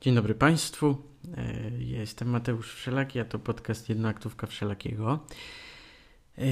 [0.00, 0.96] Dzień dobry Państwu.
[1.36, 5.26] E, ja jestem Mateusz Wszelaki, a to podcast Jednoaktówka Wszelakiego.
[6.38, 6.42] E,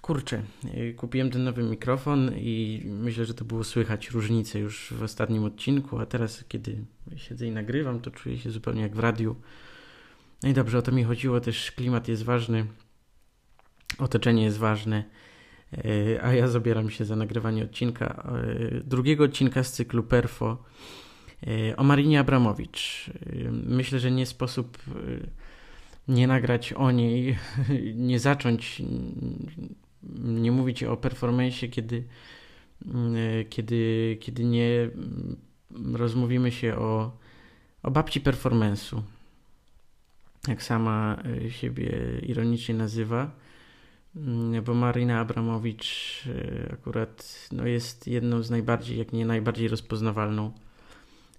[0.00, 0.42] kurczę,
[0.74, 5.44] e, kupiłem ten nowy mikrofon i myślę, że to było słychać różnicę już w ostatnim
[5.44, 6.84] odcinku, a teraz, kiedy
[7.16, 9.36] siedzę i nagrywam, to czuję się zupełnie jak w radiu.
[10.42, 12.66] No i dobrze, o to mi chodziło, też klimat jest ważny,
[13.98, 15.04] otoczenie jest ważne,
[16.22, 18.32] a ja zabieram się za nagrywanie odcinka,
[18.84, 20.64] drugiego odcinka z cyklu Perfo
[21.76, 23.08] o Marinie Abramowicz.
[23.08, 24.92] E, myślę, że nie sposób e,
[26.08, 27.38] nie nagrać o niej,
[27.94, 28.82] nie zacząć,
[30.24, 32.04] nie mówić o performance, kiedy,
[33.50, 34.90] kiedy, kiedy nie
[35.92, 37.18] rozmówimy się o,
[37.82, 39.02] o babci performance'u.
[40.48, 43.30] Jak sama siebie ironicznie nazywa,
[44.64, 46.22] bo Marina Abramowicz
[46.72, 50.52] akurat no, jest jedną z najbardziej, jak nie najbardziej rozpoznawalną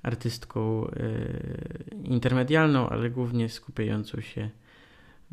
[0.05, 0.93] artystką e,
[2.03, 4.49] intermedialną, ale głównie skupiającą się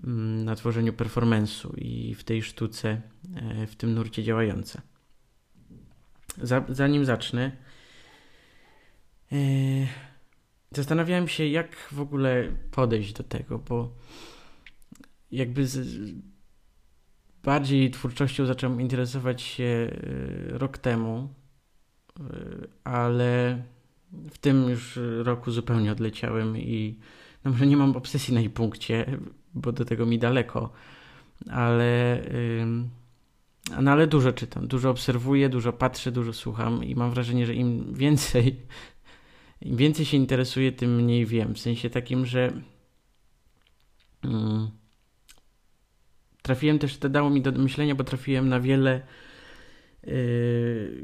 [0.05, 3.01] mm, na tworzeniu performance'u i w tej sztuce,
[3.37, 4.83] e, w tym nurcie działająca.
[6.69, 7.53] Zanim zacznę,
[9.33, 9.37] e,
[10.71, 13.95] zastanawiałem się, jak w ogóle podejść do tego, bo
[15.31, 15.67] jakby
[17.43, 19.91] bardziej twórczością zacząłem interesować się
[20.49, 21.35] rok temu,
[22.85, 23.63] ale
[24.31, 26.99] w tym już roku zupełnie odleciałem i
[27.45, 29.19] no może nie mam obsesji na jej punkcie,
[29.55, 30.73] bo do tego mi daleko,
[31.51, 32.23] ale,
[33.81, 37.95] no ale dużo czytam, dużo obserwuję, dużo patrzę, dużo słucham i mam wrażenie, że im
[37.95, 38.57] więcej,
[39.61, 41.55] im więcej się interesuję, tym mniej wiem.
[41.55, 42.53] W sensie takim, że
[46.43, 49.03] trafiłem też, to dało mi do myślenia, bo trafiłem na wiele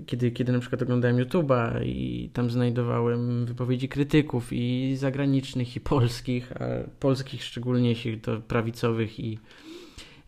[0.07, 6.53] kiedy, kiedy na przykład oglądałem YouTube'a i tam znajdowałem wypowiedzi krytyków i zagranicznych, i polskich,
[6.53, 6.65] a
[7.01, 9.39] polskich szczególnie, jeśli to prawicowych i,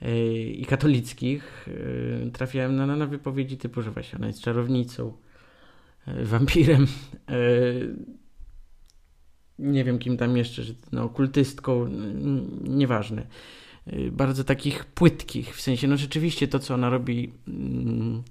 [0.03, 1.67] yy, i katolickich,
[2.25, 5.13] yy, trafiałem na, na wypowiedzi typu, że właśnie ona jest czarownicą,
[6.07, 6.87] wampirem,
[9.59, 11.89] nie wiem kim tam jeszcze, że no, okultystką,
[12.65, 13.27] nieważne.
[14.13, 18.23] Bardzo takich płytkich, w sensie, no rzeczywiście to, co ona robi mm,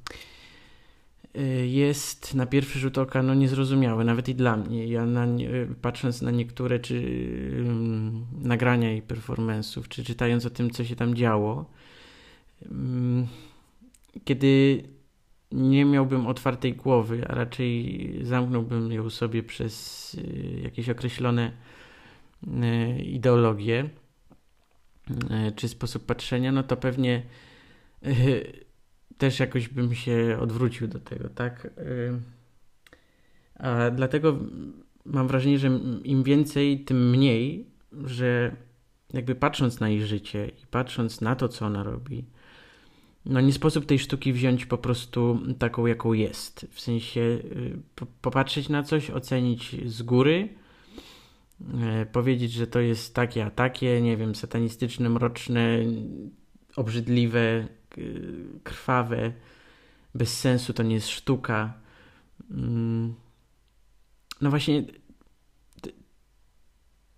[1.68, 4.88] jest na pierwszy rzut oka no, niezrozumiałe, nawet i dla mnie.
[4.88, 5.28] Ja na,
[5.82, 6.96] patrząc na niektóre czy
[7.66, 11.66] um, nagrania i performance'ów, czy czytając o tym, co się tam działo,
[12.66, 13.28] um,
[14.24, 14.84] kiedy
[15.52, 21.52] nie miałbym otwartej głowy, a raczej zamknąłbym ją sobie przez y, jakieś określone
[22.44, 23.90] y, ideologie
[25.12, 27.24] y, czy sposób patrzenia, no to pewnie
[28.06, 28.66] y,
[29.20, 31.66] też jakoś bym się odwrócił do tego, tak?
[31.66, 32.20] Y,
[33.56, 34.38] a dlatego
[35.06, 37.66] mam wrażenie, że im więcej, tym mniej,
[38.04, 38.56] że
[39.14, 42.26] jakby patrząc na jej życie i patrząc na to, co ona robi,
[43.26, 46.68] no nie sposób tej sztuki wziąć po prostu taką, jaką jest.
[46.72, 47.78] W sensie y,
[48.22, 50.50] popatrzeć na coś, ocenić z góry,
[51.62, 55.80] y, powiedzieć, że to jest takie, a takie, nie wiem, satanistyczne, mroczne,
[56.80, 57.68] obrzydliwe,
[58.64, 59.32] krwawe,
[60.16, 61.74] bez sensu, to nie jest sztuka.
[62.52, 63.16] Mm.
[64.42, 64.84] No właśnie,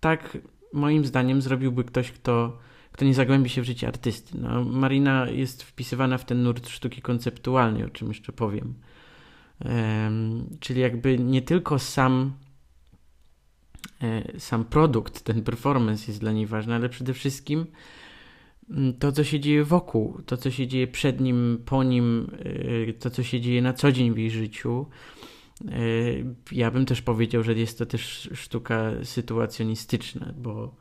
[0.00, 0.38] tak
[0.72, 2.58] moim zdaniem zrobiłby ktoś, kto,
[2.92, 4.38] kto nie zagłębi się w życie artysty.
[4.38, 8.74] No, Marina jest wpisywana w ten nurt sztuki konceptualnej, o czym jeszcze powiem.
[10.60, 12.32] Czyli jakby nie tylko sam
[14.02, 17.66] e, sam produkt, ten performance jest dla niej ważny, ale przede wszystkim
[18.98, 23.10] to, co się dzieje wokół, to, co się dzieje przed nim, po nim, y, to,
[23.10, 24.86] co się dzieje na co dzień w jej życiu.
[25.70, 30.74] Y, ja bym też powiedział, że jest to też sztuka sytuacjonistyczna, bo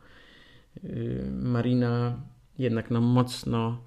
[0.84, 2.22] y, Marina
[2.58, 3.78] jednak no mocno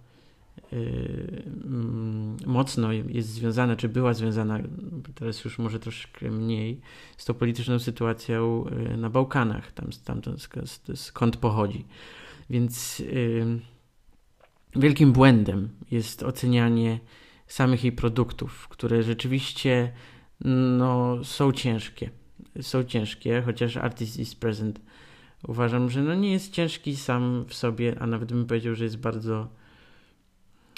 [0.73, 4.61] mm, mocno jest związana, czy była związana,
[5.15, 6.81] teraz już może troszkę mniej,
[7.17, 8.65] z tą polityczną sytuacją
[8.97, 10.23] na Bałkanach, tam, tam
[10.95, 11.85] skąd pochodzi.
[12.51, 13.03] Więc
[14.77, 17.01] wielkim błędem jest ocenianie
[17.47, 19.93] samych jej produktów, które rzeczywiście
[20.79, 22.11] no, są ciężkie.
[22.61, 24.81] Są ciężkie, chociaż Artist is Present
[25.49, 28.99] uważam, że no, nie jest ciężki sam w sobie, a nawet bym powiedział, że jest
[28.99, 29.49] bardzo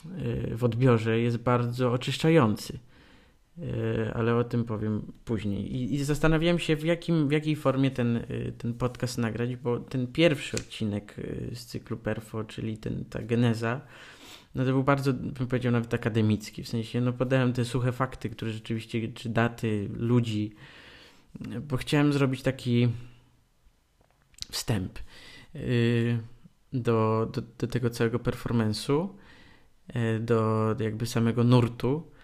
[0.04, 2.78] y, w odbiorze, jest bardzo oczyszczający.
[3.58, 5.76] Y, ale o tym powiem później.
[5.76, 9.81] I, i zastanawiałem się, w, jakim, w jakiej formie ten, y, ten podcast nagrać, bo
[9.81, 13.81] ten pierwszy odcinek y, z cyklu Perfo, czyli ten, ta geneza,
[14.55, 16.62] no to był bardzo, bym powiedział, nawet akademicki.
[16.62, 20.55] W sensie, no podałem te suche fakty, które rzeczywiście, czy daty, ludzi,
[21.61, 22.88] bo chciałem zrobić taki
[24.50, 24.99] wstęp
[26.73, 29.08] do, do, do tego całego performance'u,
[30.20, 32.16] do jakby samego nurtu.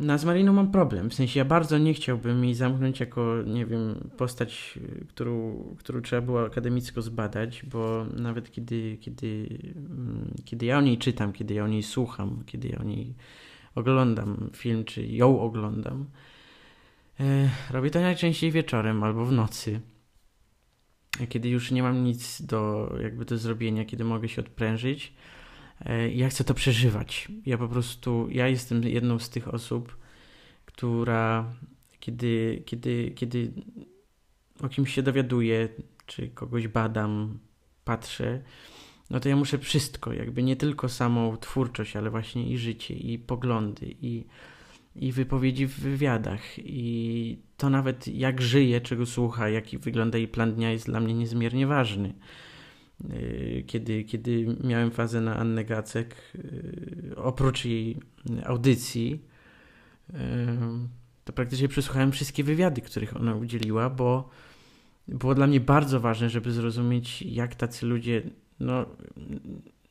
[0.00, 3.66] Na z Mariną mam problem, w sensie ja bardzo nie chciałbym jej zamknąć jako, nie
[3.66, 4.78] wiem, postać,
[5.08, 10.98] którą, którą trzeba było akademicko zbadać, bo nawet kiedy, kiedy, mm, kiedy ja o niej
[10.98, 13.14] czytam, kiedy ja o niej słucham, kiedy ja o niej
[13.74, 16.06] oglądam film, czy ją oglądam,
[17.20, 19.80] e, robię to najczęściej wieczorem albo w nocy,
[21.28, 25.12] kiedy już nie mam nic do, jakby do zrobienia, kiedy mogę się odprężyć,
[26.14, 27.28] ja chcę to przeżywać.
[27.46, 29.96] Ja po prostu, ja jestem jedną z tych osób,
[30.64, 31.52] która
[32.00, 33.52] kiedy, kiedy, kiedy
[34.62, 35.68] o kimś się dowiaduję,
[36.06, 37.38] czy kogoś badam,
[37.84, 38.42] patrzę,
[39.10, 43.18] no to ja muszę wszystko, jakby nie tylko samą twórczość, ale właśnie i życie, i
[43.18, 44.24] poglądy, i,
[44.96, 50.54] i wypowiedzi w wywiadach, i to nawet jak żyje, czego słucha, jaki wygląda jej plan
[50.54, 52.14] dnia jest dla mnie niezmiernie ważny.
[53.10, 57.96] Y, kiedy, kiedy miałem fazę na Annę Gacek, y, oprócz jej
[58.44, 59.24] audycji,
[60.10, 60.14] y,
[61.24, 64.28] to praktycznie przesłuchałem wszystkie wywiady, których ona udzieliła, bo
[65.08, 68.22] było dla mnie bardzo ważne, żeby zrozumieć, jak tacy ludzie,
[68.60, 68.86] no,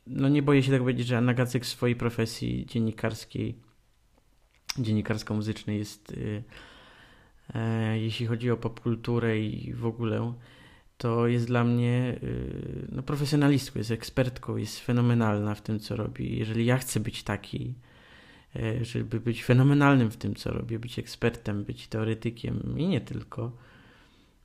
[0.06, 3.58] no nie boję się tak powiedzieć, że Anna Gacek w swojej profesji dziennikarskiej,
[4.78, 6.14] dziennikarsko-muzycznej jest,
[7.54, 10.34] e, jeśli chodzi o popkulturę i w ogóle,
[11.02, 16.38] to jest dla mnie y, no, profesjonalistką, jest ekspertką, jest fenomenalna w tym, co robi.
[16.38, 17.74] Jeżeli ja chcę być taki,
[18.56, 23.52] e, żeby być fenomenalnym w tym, co robię, być ekspertem, być teoretykiem i nie tylko,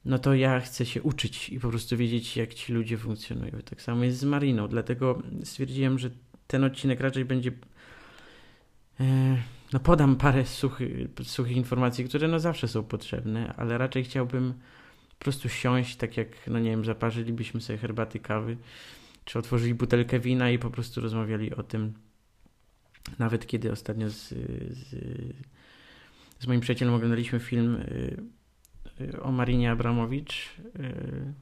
[0.05, 3.51] no to ja chcę się uczyć i po prostu wiedzieć, jak ci ludzie funkcjonują.
[3.69, 6.09] Tak samo jest z Mariną, dlatego stwierdziłem, że
[6.47, 7.51] ten odcinek raczej będzie.
[8.99, 9.37] E,
[9.73, 14.53] no, podam parę suchy, suchych informacji, które no zawsze są potrzebne, ale raczej chciałbym
[15.19, 18.57] po prostu siąść, tak jak, no nie wiem, zaparzylibyśmy sobie herbaty, kawy,
[19.25, 21.93] czy otworzyli butelkę wina i po prostu rozmawiali o tym.
[23.19, 24.29] Nawet kiedy ostatnio z,
[24.69, 24.95] z,
[26.39, 28.17] z moim przyjacielem oglądaliśmy film y,
[29.01, 30.55] y, o Marinie Abramowicz.
[30.79, 31.33] Y,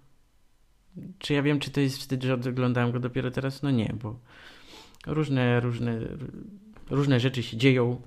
[1.20, 3.64] czy ja wiem, czy to jest wstyd, że oglądałem go dopiero teraz?
[3.64, 4.20] No nie, bo
[5.08, 6.00] różne, różne,
[6.90, 8.02] różne rzeczy się dzieją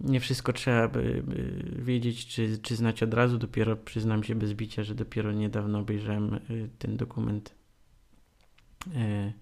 [0.00, 3.38] nie wszystko trzeba by, by wiedzieć czy, czy znać od razu.
[3.38, 7.54] Dopiero przyznam się bez bicia, że dopiero niedawno obejrzałem y, ten dokument,
[8.86, 9.32] y,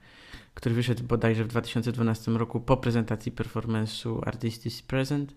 [0.54, 5.34] który wyszedł bodajże w 2012 roku po prezentacji performance'u Artist is Present.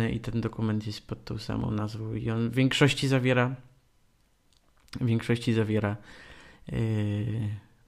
[0.00, 3.56] Y, I ten dokument jest pod tą samą nazwą i on w większości zawiera
[5.00, 5.96] w większości zawiera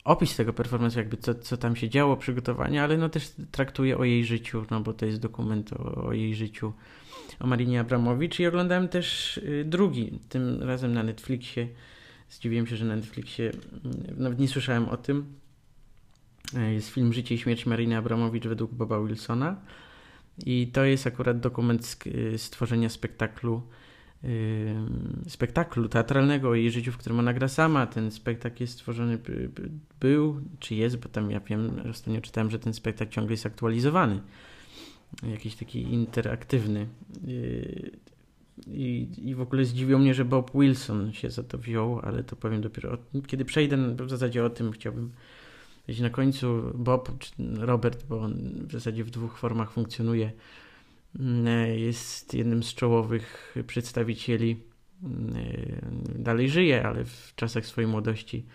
[0.04, 4.04] opis tego performance, jakby co, co tam się działo, przygotowanie, ale no też traktuje o
[4.04, 6.72] jej życiu, no bo to jest dokument o, o jej życiu,
[7.40, 11.68] o Marinie Abramowicz i oglądałem też y, drugi, tym razem na Netflixie.
[12.30, 15.24] Zdziwiłem się, że na Netflixie, mm, nawet nie słyszałem o tym.
[16.56, 19.56] E, jest film Życie i śmierć Mariny Abramowicz według Boba Wilsona
[20.46, 21.96] i to jest akurat dokument z
[22.42, 23.62] stworzenia spektaklu
[25.28, 27.86] spektaklu teatralnego o jej życiu, w którym ona gra sama.
[27.86, 29.18] Ten spektakl jest stworzony,
[30.00, 34.20] był, czy jest, bo tam ja wiem, ostatnio czytałem, że ten spektakl ciągle jest aktualizowany.
[35.22, 36.86] Jakiś taki interaktywny.
[37.26, 37.90] Yy,
[38.66, 42.36] I, I w ogóle zdziwiło mnie, że Bob Wilson się za to wziął, ale to
[42.36, 45.10] powiem dopiero, kiedy przejdę w zasadzie o tym, chciałbym
[45.80, 46.62] powiedzieć na końcu.
[46.74, 47.10] Bob,
[47.58, 48.34] Robert, bo on
[48.66, 50.32] w zasadzie w dwóch formach funkcjonuje
[51.76, 54.62] jest jednym z czołowych przedstawicieli.
[55.02, 55.34] Mm,
[56.18, 58.46] dalej żyje, ale w czasach swojej młodości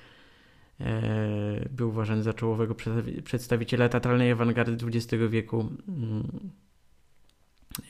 [0.80, 2.76] e, był uważany za czołowego
[3.24, 5.70] przedstawiciela teatralnej awangardy XX wieku.
[5.88, 6.50] Mm,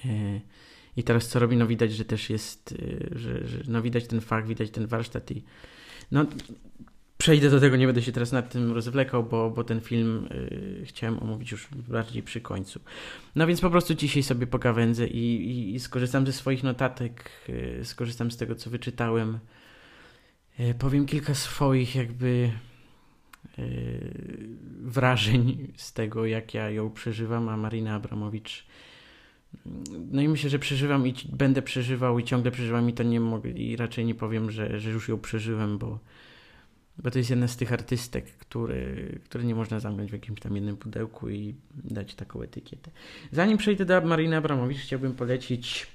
[0.05, 0.41] e,
[0.97, 1.57] I teraz co robi?
[1.57, 5.31] No widać, że też jest, e, że, że no widać ten fakt, widać ten warsztat
[5.31, 5.43] i
[6.11, 6.25] no
[7.21, 10.85] Przejdę do tego, nie będę się teraz nad tym rozwlekał, bo, bo ten film y,
[10.85, 12.79] chciałem omówić już bardziej przy końcu.
[13.35, 17.81] No więc po prostu dzisiaj sobie pogawędzę i, i, i skorzystam ze swoich notatek, y,
[17.83, 19.39] skorzystam z tego, co wyczytałem.
[20.59, 22.51] Y, powiem kilka swoich jakby
[24.81, 28.65] wrażeń z tego, jak ja ją przeżywam, a Marina Abramowicz
[30.11, 33.49] no i myślę, że przeżywam i będę przeżywał i ciągle przeżywam i to nie mogę
[33.49, 35.99] i raczej nie powiem, że, że już ją przeżyłem, bo
[37.03, 40.55] bo to jest jedna z tych artystek, który, które nie można zamknąć w jakimś tam
[40.55, 42.91] jednym pudełku i dać taką etykietę.
[43.31, 45.87] Zanim przejdę do Mariny Abramowicz, chciałbym polecić,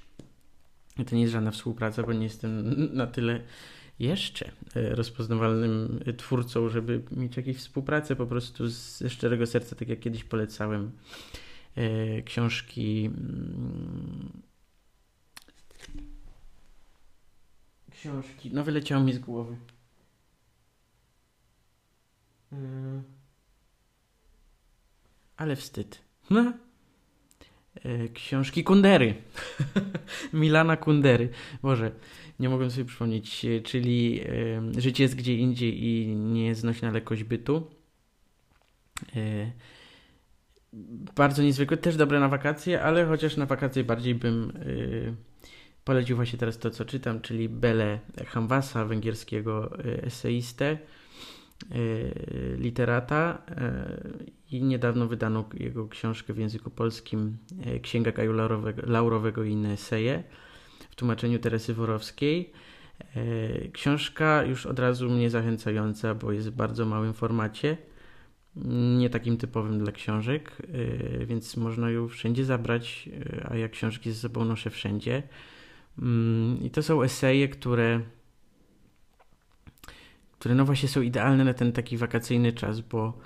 [1.07, 3.41] to nie jest żadna współpraca, bo nie jestem na tyle
[3.99, 9.99] jeszcze e, rozpoznawalnym twórcą, żeby mieć jakieś współpracę po prostu ze szczerego serca, tak jak
[9.99, 10.91] kiedyś polecałem
[11.75, 14.41] e, książki mm,
[17.91, 18.49] książki.
[18.53, 19.55] No wyleciało mi z głowy.
[22.51, 22.57] Yy.
[25.37, 26.01] Ale wstyd.
[26.29, 26.53] No.
[28.13, 29.15] Książki Kundery.
[30.33, 31.29] Milana Kundery.
[31.61, 31.91] Boże,
[32.39, 33.43] nie mogłem sobie przypomnieć.
[33.43, 34.21] Yy, czyli
[34.77, 37.71] Życie jest gdzie indziej i nieznośna lekkość bytu.
[41.15, 44.53] Bardzo niezwykłe, też dobre na wakacje, ale chociaż na wakacje bardziej bym
[45.83, 50.77] polecił właśnie teraz to, co czytam, czyli Bele Hamwasa, węgierskiego eseistę
[52.57, 57.37] literata y, i niedawno wydano jego książkę w języku polskim
[57.75, 60.23] y, Księga Kaju Laurowego, Laurowego i inne eseje
[60.89, 62.51] w tłumaczeniu Teresy Worowskiej.
[63.73, 67.77] Książka już od razu mnie zachęcająca, bo jest w bardzo małym formacie,
[68.97, 70.51] nie takim typowym dla książek,
[71.25, 73.09] więc można ją wszędzie zabrać,
[73.43, 75.23] a ja książki ze sobą noszę wszędzie.
[75.99, 78.01] Mm, I to są eseje, które
[80.39, 83.17] które no właśnie są idealne na ten taki wakacyjny czas, bo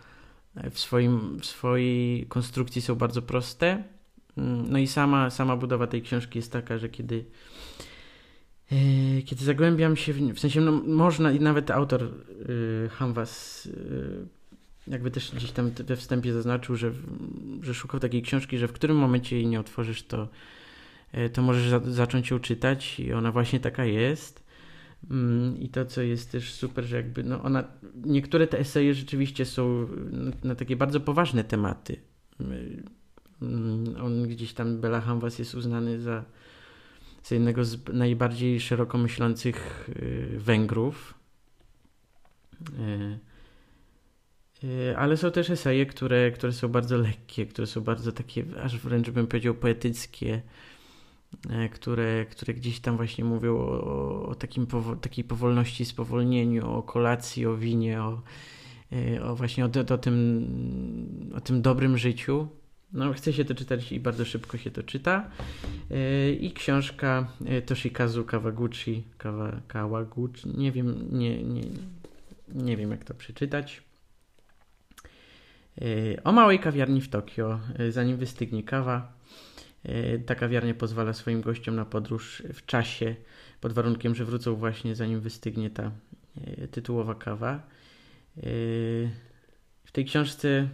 [0.71, 3.83] w, swoim, w swojej konstrukcji są bardzo proste.
[4.37, 7.25] Mm, no i sama, sama budowa tej książki jest taka, że kiedy
[8.71, 12.11] e, kiedy zagłębiam się, w, w sensie no, można i nawet autor
[12.89, 14.27] Hamwas yy,
[14.87, 16.91] jakby też gdzieś tam we wstępie zaznaczył, że,
[17.61, 20.27] że szukał takiej książki, że w którym momencie jej nie otworzysz, to,
[21.33, 24.48] to możesz za, zacząć ją czytać i ona właśnie taka jest.
[25.11, 27.63] Mm, I to, co jest też super, że jakby no ona,
[28.05, 31.95] niektóre te eseje rzeczywiście są na, na takie bardzo poważne tematy.
[33.41, 36.25] Mm, on gdzieś tam, Bela Hamwas jest uznany za,
[37.23, 41.13] za jednego z najbardziej szeroko myślących y, Węgrów.
[42.79, 43.19] Y,
[44.67, 48.77] y, ale są też eseje, które, które są bardzo lekkie, które są bardzo takie, aż
[48.77, 50.41] wręcz bym powiedział, poetyckie
[51.71, 54.67] które, które gdzieś tam właśnie mówią o, o takim
[55.01, 58.21] takiej powolności, spowolnieniu, o kolacji, o winie, o,
[58.91, 62.47] e, o właśnie o, o, tym, o tym dobrym życiu.
[62.93, 65.29] No, chce się to czytać i bardzo szybko się to czyta.
[65.91, 67.27] E, I książka
[67.65, 71.61] Toshikazu Kawaguchi, Kawa, Kawaguchi, nie wiem, nie, nie,
[72.47, 73.83] nie wiem jak to przeczytać.
[76.23, 77.59] O małej kawiarni w Tokio,
[77.89, 79.18] zanim wystygnie kawa.
[79.83, 83.15] E, ta kawiarnia pozwala swoim gościom na podróż w czasie,
[83.61, 85.91] pod warunkiem, że wrócą właśnie zanim wystygnie ta
[86.41, 87.53] e, tytułowa kawa.
[87.53, 88.41] E,
[89.83, 90.69] w tej książce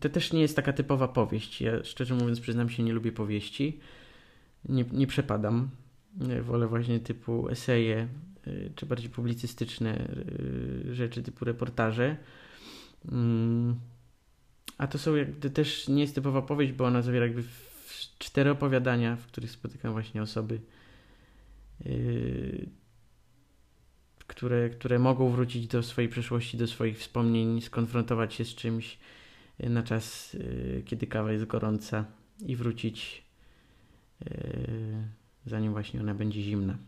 [0.00, 1.60] to też nie jest taka typowa powieść.
[1.60, 3.80] Ja szczerze mówiąc, przyznam się, nie lubię powieści.
[4.68, 5.70] Nie, nie przepadam.
[6.42, 8.08] Wolę właśnie typu eseje,
[8.74, 10.08] czy bardziej publicystyczne
[10.90, 12.16] rzeczy, typu reportaże.
[13.12, 13.74] Mm.
[14.78, 17.42] A to są jakby też nie jest typowa powieść, bo ona zawiera jakby
[18.18, 20.60] cztery opowiadania, w których spotykam właśnie osoby,
[21.84, 22.68] yy,
[24.26, 28.98] które, które mogą wrócić do swojej przeszłości, do swoich wspomnień, skonfrontować się z czymś
[29.58, 32.04] yy, na czas, yy, kiedy kawa jest gorąca
[32.46, 33.24] i wrócić,
[34.20, 34.30] yy,
[35.46, 36.78] zanim właśnie ona będzie zimna.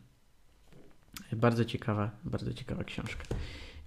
[1.33, 3.25] Bardzo ciekawa, bardzo ciekawa książka.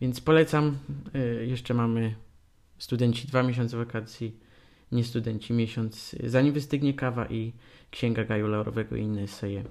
[0.02, 0.78] Więc polecam.
[1.14, 2.16] Yy, jeszcze mamy
[2.78, 4.45] studenci dwa miesiące wakacji
[4.92, 7.54] nie studenci, miesiąc zanim wystygnie kawa i
[7.92, 9.64] Księga Gaju Laurowego i inne eseje.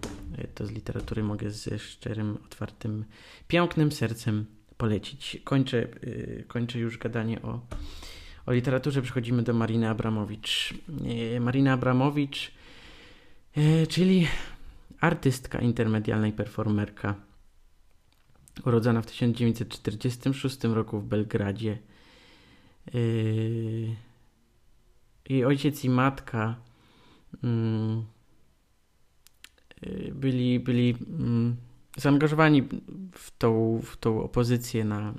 [0.55, 3.05] To z literatury mogę ze szczerym, otwartym,
[3.49, 5.39] pięknym sercem polecić.
[5.45, 7.61] Kończę, yy, kończę już gadanie o,
[8.47, 9.03] o literaturze.
[9.03, 10.75] Przechodzimy do Mariny Abramowicz.
[11.33, 12.53] Yy, Marina Abramowicz,
[13.89, 14.27] czyli
[15.01, 17.15] artystka intermedialna i performerka.
[18.67, 21.79] Urodzona w 1946 roku w Belgradzie.
[22.95, 23.97] Yy,
[25.29, 26.57] jej ojciec i matka
[27.45, 28.05] mm,
[29.87, 31.57] y, byli, byli mm,
[31.97, 32.63] zaangażowani
[33.13, 35.15] w tą, w tą opozycję na,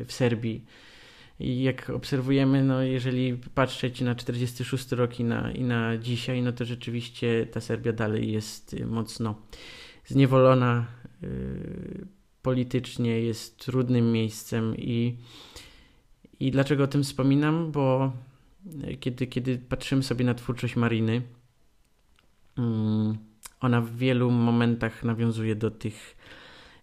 [0.00, 0.64] y, w Serbii.
[1.40, 6.52] I jak obserwujemy, no jeżeli patrzeć na 46 rok i na, i na dzisiaj, no
[6.52, 9.34] to rzeczywiście ta Serbia dalej jest y, mocno
[10.06, 10.86] zniewolona
[12.42, 15.16] politycznie, jest trudnym miejscem i,
[16.40, 17.72] i dlaczego o tym wspominam?
[17.72, 18.12] Bo
[19.00, 21.22] kiedy, kiedy patrzymy sobie na twórczość Mariny,
[22.58, 23.18] mm,
[23.60, 26.16] ona w wielu momentach nawiązuje do tych,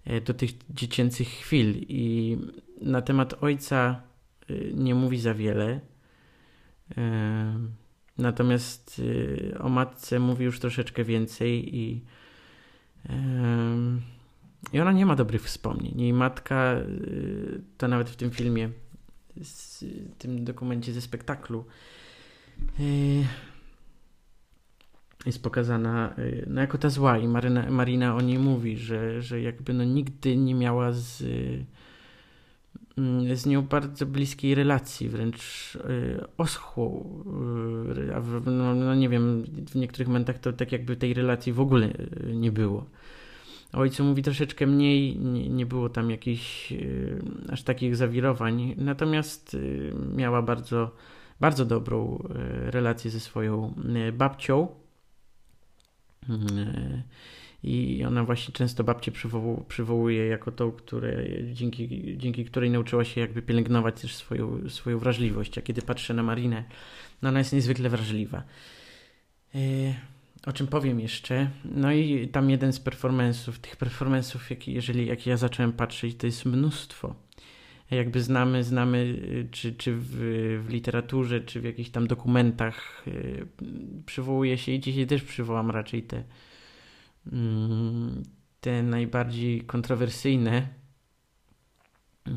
[0.05, 2.37] e, do tych dziecięcych chwil i
[2.81, 4.01] na temat ojca
[4.49, 5.79] e, nie mówi za wiele.
[6.97, 7.59] E,
[8.17, 9.01] natomiast
[9.59, 12.03] o matce mówi już troszeczkę więcej i,
[14.73, 16.01] i ona nie ma dobrych wspomnień.
[16.01, 16.75] Jej matka
[17.77, 18.69] to nawet w tym filmie
[19.41, 19.85] z
[20.17, 21.65] tym dokumencie ze spektaklu.
[22.79, 23.25] Yy,
[25.25, 26.15] jest pokazana
[26.47, 30.37] no, jako ta zła i Maryna, Marina o niej mówi, że, że jakby no, nigdy
[30.37, 31.23] nie miała z,
[33.33, 35.77] z nią bardzo bliskiej relacji, wręcz
[36.37, 37.09] oschłą.
[38.45, 41.93] No, no, nie wiem, w niektórych momentach to tak jakby tej relacji w ogóle
[42.33, 42.85] nie było.
[43.73, 49.93] Ojcu mówi troszeczkę mniej, nie, nie było tam jakichś y, aż takich zawirowań, natomiast y,
[50.15, 50.95] miała bardzo,
[51.39, 52.23] bardzo dobrą
[52.67, 53.73] y, relację ze swoją
[54.13, 54.67] babcią.
[57.63, 63.21] I ona właśnie często babcię przywoł, przywołuje jako tą, które, dzięki, dzięki której nauczyła się
[63.21, 65.57] jakby pielęgnować też swoją, swoją wrażliwość.
[65.57, 66.63] A kiedy patrzę na Marinę,
[67.21, 68.43] no ona jest niezwykle wrażliwa
[70.45, 71.49] o czym powiem jeszcze.
[71.65, 76.25] No i tam jeden z performance'ów, tych performance'ów, jak, jeżeli, jak ja zacząłem patrzeć, to
[76.25, 77.15] jest mnóstwo.
[77.91, 80.09] Jakby znamy, znamy y, czy, czy w,
[80.65, 83.47] w literaturze, czy w jakichś tam dokumentach yy,
[84.05, 86.23] przywołuje się i dzisiaj też przywołam raczej te,
[87.25, 87.33] yy,
[88.61, 90.67] te najbardziej kontrowersyjne,
[92.27, 92.33] yy,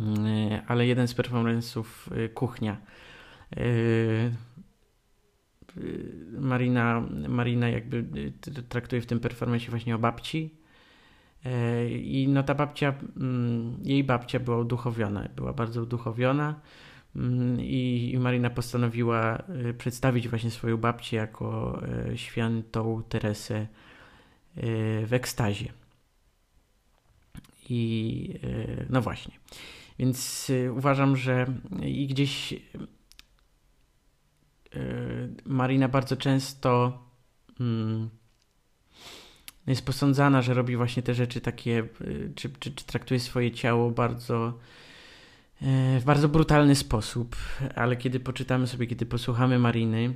[0.67, 1.85] ale jeden z performance'ów
[2.17, 3.07] y, kuchnia y,
[3.57, 4.33] Y,
[6.39, 7.97] Marina, Marina jakby
[8.59, 10.55] y, traktuje w tym performance właśnie o babci.
[11.45, 16.61] E, I no ta babcia, mm, jej babcia była uduchowiona, była bardzo uduchowiona
[17.17, 21.81] mm, i Marina postanowiła y, przedstawić właśnie swoją babcię jako
[22.13, 23.67] e, świętą Teresę e,
[25.07, 25.73] w ekstazie.
[27.69, 28.35] I
[28.91, 29.35] no właśnie.
[29.99, 31.47] Więc uważam, że
[31.83, 32.96] i gdzieś Y,
[35.45, 36.99] Marina bardzo często
[37.61, 38.11] mm,
[39.67, 43.91] jest posądzana, że robi właśnie te rzeczy takie, y, czy, czy, czy traktuje swoje ciało
[43.91, 44.59] bardzo
[45.63, 47.37] y, w bardzo brutalny sposób,
[47.75, 50.15] ale kiedy poczytamy sobie, kiedy posłuchamy Mariny,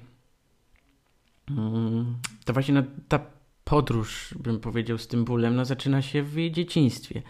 [1.50, 3.20] mm, to właśnie no, ta
[3.64, 7.23] podróż, bym powiedział, z tym bólem, no, zaczyna się w jej dzieciństwie,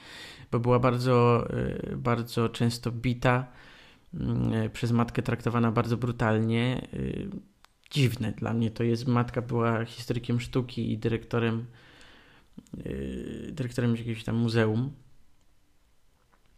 [0.52, 1.48] bo była bardzo,
[1.96, 3.46] bardzo często bita,
[4.72, 6.88] przez matkę traktowana bardzo brutalnie.
[6.94, 7.28] Y,
[7.90, 9.06] dziwne dla mnie to jest.
[9.06, 11.66] Matka była historykiem sztuki i dyrektorem,
[12.86, 14.92] y, dyrektorem jakiegoś tam muzeum.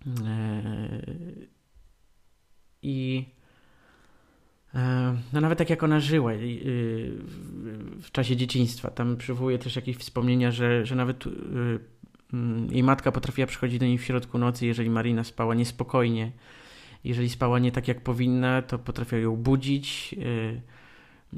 [0.07, 1.49] Y,
[2.83, 3.27] I
[5.33, 6.33] no nawet tak jak ona żyła
[8.03, 11.25] w czasie dzieciństwa, tam przywołuje też jakieś wspomnienia, że, że nawet
[12.33, 16.33] mm, jej matka potrafiła przychodzić do niej w środku nocy, jeżeli Marina spała niespokojnie
[17.05, 20.61] jeżeli spała nie tak jak powinna, to potrafią ją budzić y,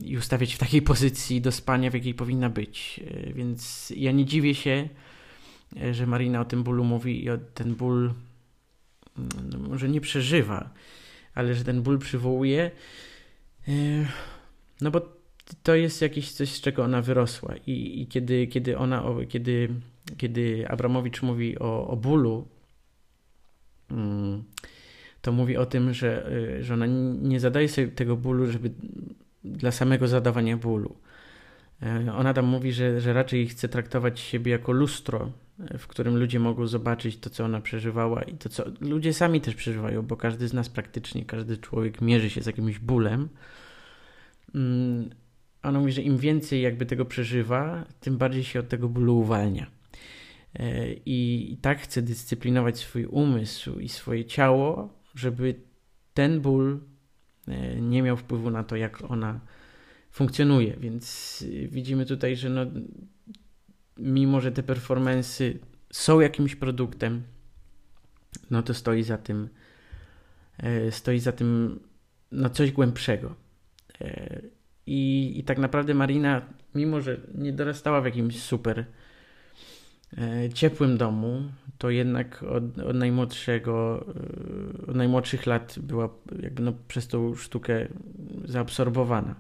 [0.03, 3.00] i ustawiać w takiej pozycji do spania, w jakiej powinna być.
[3.03, 4.88] Y, więc ja nie dziwię się,
[5.83, 8.12] y, że Marina o tym bólu mówi i o ten ból
[9.53, 10.70] no może nie przeżywa,
[11.35, 12.70] ale że ten ból przywołuje.
[14.81, 15.00] No bo
[15.62, 17.55] to jest jakieś coś, z czego ona wyrosła.
[17.66, 19.68] I, i kiedy, kiedy ona, kiedy,
[20.16, 22.54] kiedy Abramowicz mówi o, o bólu, mm,
[25.24, 26.87] to mówi o tym, że, y, że ona
[27.22, 28.70] nie zadaje sobie tego bólu, żeby
[29.44, 30.96] dla samego zadawania bólu.
[31.82, 36.16] E, ona tam mówi, że, że raczej chce traktować siebie jako lustro, e, w którym
[36.16, 40.16] ludzie mogą zobaczyć to, co ona przeżywała i to, co ludzie sami też przeżywają, bo
[40.16, 43.28] każdy z nas praktycznie, każdy człowiek mierzy się z jakimś bólem.
[44.54, 45.10] Mm,
[45.62, 49.66] ona mówi, że im więcej jakby tego przeżywa, tym bardziej się od tego bólu uwalnia.
[51.06, 55.55] I tak chce dyscyplinować swój umysł i swoje ciało, żeby
[56.14, 56.81] ten ból
[57.48, 59.40] e, nie miał wpływu na to, jak ona
[60.11, 60.77] funkcjonuje.
[60.77, 62.66] Więc widzimy tutaj, że no,
[63.98, 65.44] mimo, że te performance
[65.92, 67.22] są jakimś produktem,
[68.50, 69.48] no to stoi za tym
[70.59, 71.81] e, stoi za tym
[72.33, 73.35] no coś głębszego.
[74.00, 74.42] E,
[74.87, 76.42] I, I tak naprawdę Marina,
[76.74, 78.85] mimo że nie dorastała w jakimś super
[80.55, 81.42] ciepłym domu,
[81.79, 84.07] to jednak od, od, najmłodszego,
[84.85, 86.09] e, od najmłodszych lat była
[86.42, 87.88] jakby no przez tą sztukę
[88.44, 89.35] zaabsorbowana.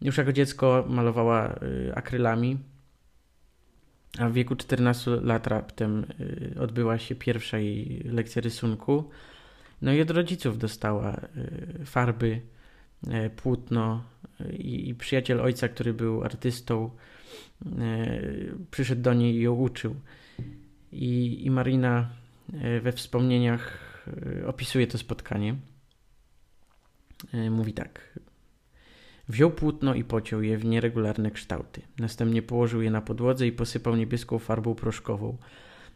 [0.00, 1.58] Już jako dziecko malowała e,
[1.94, 2.58] akrylami,
[4.18, 6.06] a w wieku 14 lat raptem
[6.60, 9.10] odbyła się pierwsza jej lekcja rysunku.
[9.82, 11.20] No i od rodziców dostała
[11.84, 12.40] farby,
[13.36, 14.04] płótno
[14.50, 17.11] i, i przyjaciel ojca, który był artystą, E,
[18.70, 19.94] przyszedł do niej i ją uczył.
[20.92, 22.10] I, i Marina
[22.52, 23.78] e, we wspomnieniach
[24.42, 25.54] e, opisuje to spotkanie.
[27.50, 28.18] Mówi tak.
[29.28, 31.82] Wziął płótno i pociął je w nieregularne kształty.
[31.98, 35.36] Następnie położył je na podłodze i posypał niebieską farbą proszkową.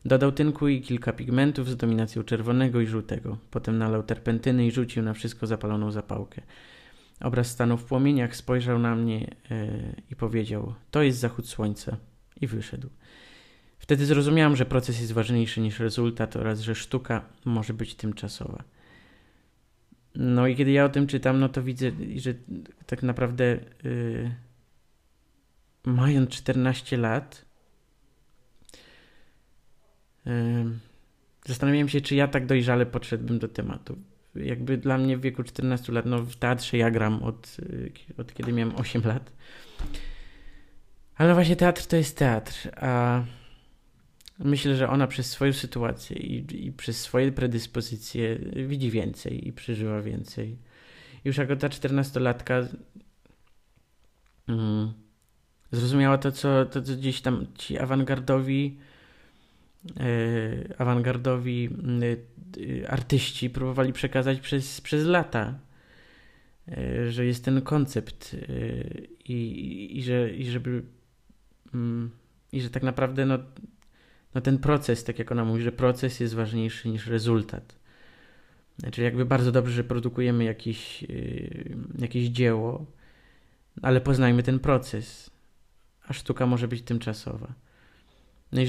[0.05, 3.39] Dodał tynku i kilka pigmentów z dominacją czerwonego i żółtego.
[3.51, 6.43] Potem nalał terpentyny i rzucił na wszystko zapaloną zapałkę.
[7.21, 9.35] Obraz stanął w płomieniach, spojrzał na mnie
[10.11, 11.97] i powiedział: To jest zachód słońca.
[12.41, 12.91] I wyszedł.
[13.79, 18.65] Wtedy zrozumiałam, że proces jest ważniejszy niż rezultat oraz że sztuka może być tymczasowa.
[20.15, 22.35] No i kiedy ja o tym czytam, no to widzę, że
[22.87, 24.35] tak naprawdę yy,
[25.85, 27.45] mając 14 lat,
[30.27, 30.33] yy,
[31.45, 33.99] zastanawiałem się, czy ja tak dojrzale podszedłbym do tematu.
[34.45, 38.35] Jakby dla mnie w wieku 14 lat, no w teatrze ja gram od, yy, od
[38.35, 39.33] kiedy miałem 8 lat.
[41.17, 43.23] Ale właśnie teatr to jest teatr, a
[44.39, 50.03] myślę, że ona przez swoją sytuację i, i przez swoje predyspozycje widzi więcej i przeżywa
[50.03, 50.59] więcej.
[51.25, 52.55] Już jako ta czternastolatka
[54.49, 54.93] mm,
[55.73, 58.79] zrozumiała to co, to, co gdzieś tam ci awangardowi
[60.79, 61.71] awangardowi
[62.57, 65.59] yy, artyści próbowali przekazać przez, przez lata.
[66.67, 68.37] Yy, że jest ten koncept
[69.25, 70.83] i, i, że, i żeby
[72.53, 73.39] i że tak naprawdę no,
[74.35, 77.79] no ten proces, tak jak ona mówi, że proces jest ważniejszy niż rezultat.
[78.79, 81.05] Znaczy jakby bardzo dobrze, że produkujemy jakieś,
[81.99, 82.87] jakieś dzieło,
[83.83, 85.31] ale poznajmy ten proces,
[86.09, 87.55] a sztuka może być tymczasowa.
[88.53, 88.67] No i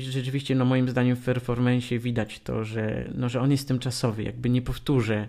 [0.00, 4.50] rzeczywiście, no moim zdaniem w performance widać to, że, no, że on jest tymczasowy, jakby
[4.50, 5.28] nie powtórzę.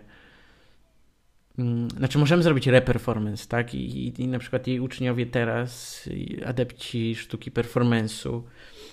[1.60, 3.76] Mm, znaczy możemy zrobić reperformance, tak?
[3.76, 6.04] I, i, I na przykład jej uczniowie teraz,
[6.46, 8.42] adepci sztuki performance'u,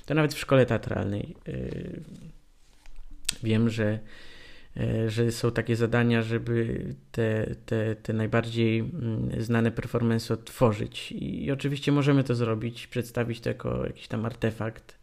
[0.06, 2.00] to nawet w szkole teatralnej y,
[3.42, 3.98] wiem, że,
[5.06, 11.12] że są takie zadania, żeby te, te, te najbardziej mm, znane performance odtworzyć.
[11.12, 14.98] I oczywiście możemy to zrobić, przedstawić to jako jakiś tam artefakt.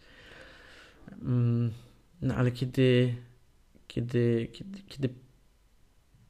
[1.22, 1.72] Mm,
[2.22, 3.16] no ale kiedy,
[3.88, 5.10] kiedy, kiedy, kiedy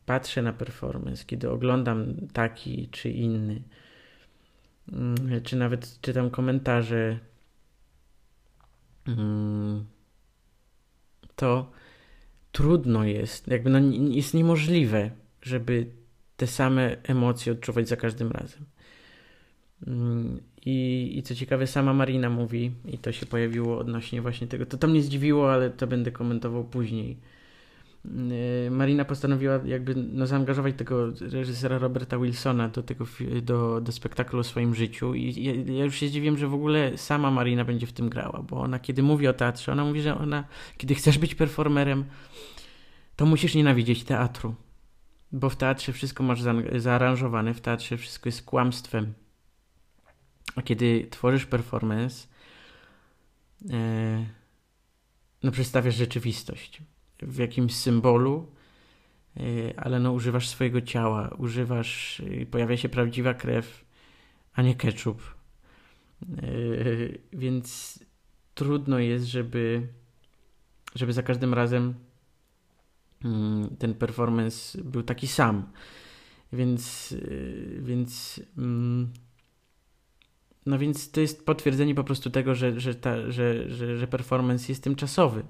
[0.06, 3.62] patrzę na performance, kiedy oglądam taki czy inny,
[4.94, 7.20] mm, czy nawet czytam komentarze
[11.36, 11.72] to
[12.52, 15.12] trudno jest, jakby no, jest niemożliwe,
[15.42, 15.86] żeby
[16.38, 18.66] te same emocje odczuwać za każdym razem.
[19.88, 24.66] Mm, I, I co ciekawe, sama Marina mówi, i to się pojawiło odnośnie właśnie tego,
[24.66, 27.18] to, to mnie zdziwiło, ale to będę komentował później
[28.72, 33.06] Marina postanowiła jakby no, zaangażować tego reżysera Roberta Wilsona do tego
[33.42, 36.98] do, do spektaklu o swoim życiu i ja, ja, już się zdziwiłem, że w ogóle
[36.98, 40.18] sama Marina będzie w tym grała, bo ona kiedy mówi o teatrze, ona mówi, że
[40.18, 40.44] ona
[40.78, 42.06] kiedy chcesz być performerem,
[43.16, 44.56] to musisz nienawidzieć teatru,
[45.32, 49.14] bo w teatrze wszystko masz za, zaaranżowane, w teatrze wszystko jest kłamstwem.
[50.56, 52.28] A kiedy tworzysz performance,
[53.70, 54.26] e,
[55.44, 56.82] no przedstawiasz rzeczywistość
[57.22, 58.48] w jakimś symbolu,
[59.38, 63.86] y, ale no używasz swojego ciała, używasz, y, pojawia się prawdziwa krew,
[64.54, 65.22] a nie ketchup.
[66.44, 68.00] Y, więc
[68.54, 69.88] trudno jest, żeby,
[70.96, 71.94] żeby za każdym razem
[73.24, 75.72] mm, ten performance był taki sam.
[76.54, 77.16] Więc,
[77.80, 79.14] więc mm,
[80.66, 84.72] no więc to jest potwierdzenie po prostu tego, że, że, ta, że, że, że performance
[84.72, 85.44] jest tymczasowy.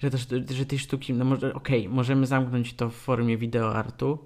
[0.00, 4.18] Że, też, że tej sztuki, no może, okej, okay, możemy zamknąć to w formie wideoartu,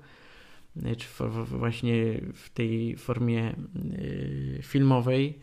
[0.76, 3.54] y, czy w, w, właśnie w tej formie
[3.98, 5.38] y, filmowej,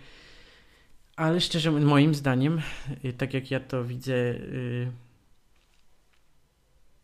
[1.15, 2.61] ale szczerze moim zdaniem,
[3.05, 4.91] y, tak jak ja to widzę, y,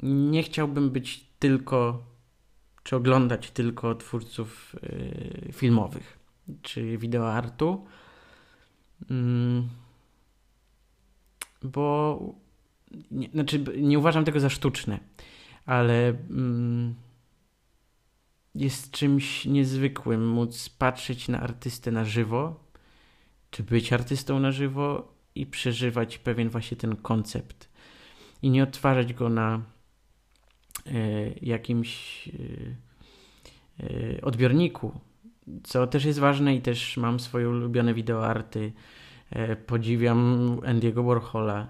[0.03, 2.05] nie chciałbym być tylko,
[2.83, 6.18] czy oglądać tylko twórców y, filmowych
[6.61, 7.85] czy wideoartu.
[9.09, 9.69] Mm,
[11.63, 12.19] bo
[13.11, 14.99] nie, znaczy nie uważam tego za sztuczne,
[15.65, 16.95] ale mm,
[18.55, 22.63] jest czymś niezwykłym móc patrzeć na artystę na żywo,
[23.51, 27.69] czy być artystą na żywo i przeżywać pewien właśnie ten koncept
[28.41, 29.61] i nie odtwarzać go na
[30.87, 32.75] y, jakimś y,
[33.79, 34.99] y, odbiorniku,
[35.63, 38.71] co też jest ważne i też mam swoje ulubione wideoarty.
[39.29, 41.67] E, podziwiam Andy'ego Warhola,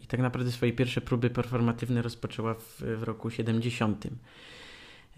[0.04, 4.08] I tak naprawdę swoje pierwsze próby performatywne rozpoczęła w, w roku 70.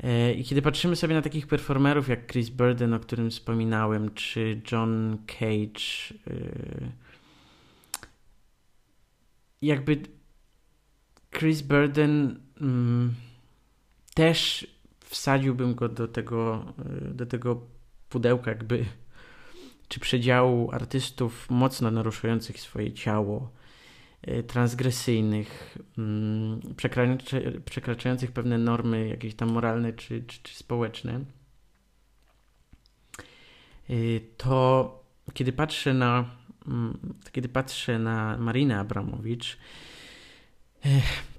[0.03, 4.61] Yy, I kiedy patrzymy sobie na takich performerów jak Chris Burden, o którym wspominałem, czy
[4.71, 6.91] John Cage, yy,
[9.61, 10.01] jakby
[11.31, 13.13] Chris Burden mm,
[14.13, 14.67] też
[14.99, 16.65] wsadziłbym go do tego,
[17.09, 17.61] y, do tego
[18.09, 18.85] pudełka, jakby
[19.87, 23.51] czy przedziału artystów mocno naruszających swoje ciało,
[24.47, 26.59] transgresyjnych, mm,
[27.65, 31.19] przekraczających pewne normy jakieś tam moralne czy, czy, czy społeczne,
[33.89, 35.03] y, to
[35.33, 36.25] kiedy patrzę na
[36.67, 36.99] mm,
[37.31, 39.57] kiedy patrzę na Marinę Abramowicz,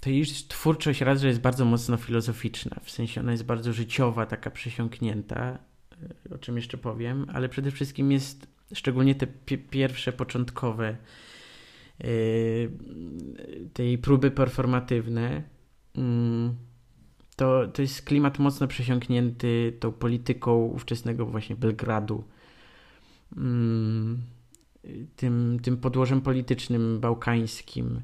[0.01, 4.27] to jej twórczość raz, że jest bardzo mocno filozoficzna, w sensie ona jest bardzo życiowa,
[4.27, 5.59] taka przesiąknięta,
[6.35, 9.27] o czym jeszcze powiem, ale przede wszystkim jest szczególnie te
[9.71, 10.97] pierwsze, początkowe
[13.73, 15.43] tej próby performatywne,
[15.95, 16.03] yy,
[17.37, 22.25] to, to jest klimat mocno przesiąknięty tą polityką ówczesnego właśnie Belgradu,
[23.37, 23.43] yy,
[25.17, 28.01] tym, tym podłożem politycznym bałkańskim,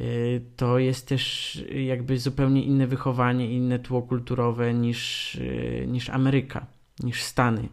[0.00, 6.66] Y, to jest też jakby zupełnie inne wychowanie, inne tło kulturowe niż, y, niż Ameryka,
[7.00, 7.68] niż Stany,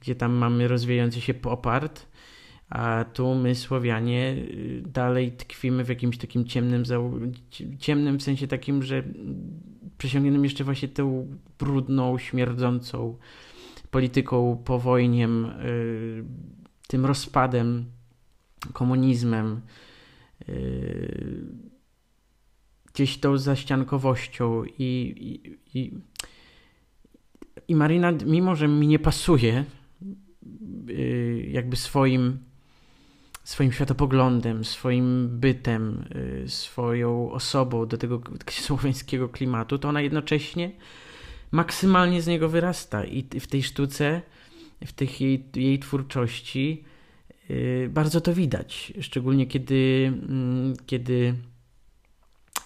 [0.00, 2.06] gdzie tam mamy rozwijający się popart,
[2.72, 6.84] a tu my Słowianie y, dalej tkwimy w jakimś takim ciemnym,
[7.78, 9.02] ciemnym w sensie takim, że
[9.98, 11.26] przesiągniętym jeszcze właśnie tą
[11.58, 13.16] brudną, śmierdzącą
[13.90, 15.50] polityką, powojniem,
[16.88, 17.84] tym rozpadem,
[18.72, 19.60] komunizmem,
[20.48, 21.44] Yy,
[22.92, 25.92] gdzieś tą zaściankowością i, i, i,
[27.68, 29.64] i Marina, mimo że mi nie pasuje
[30.86, 32.38] yy, jakby swoim
[33.44, 36.04] swoim światopoglądem, swoim bytem,
[36.42, 40.70] yy, swoją osobą do tego słoweńskiego klimatu, to ona jednocześnie
[41.50, 44.22] maksymalnie z niego wyrasta i w tej sztuce,
[44.86, 46.84] w tych jej, jej twórczości
[47.50, 51.34] Y, bardzo to widać, szczególnie kiedy, mm, kiedy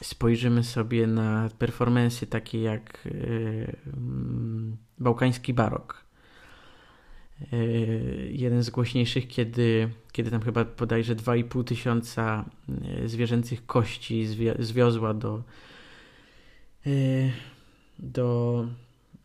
[0.02, 6.05] spojrzymy sobie na performensy takie jak y, mm, bałkański barok.
[7.52, 12.44] Y, jeden z głośniejszych, kiedy, kiedy tam chyba bodajże 2,5 tysiąca
[13.06, 14.26] zwierzęcych kości
[14.58, 15.42] zwiozła do,
[17.98, 18.66] do,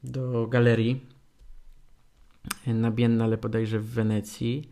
[0.03, 0.99] do galerii
[2.67, 4.69] na Biennale bodajże w Wenecji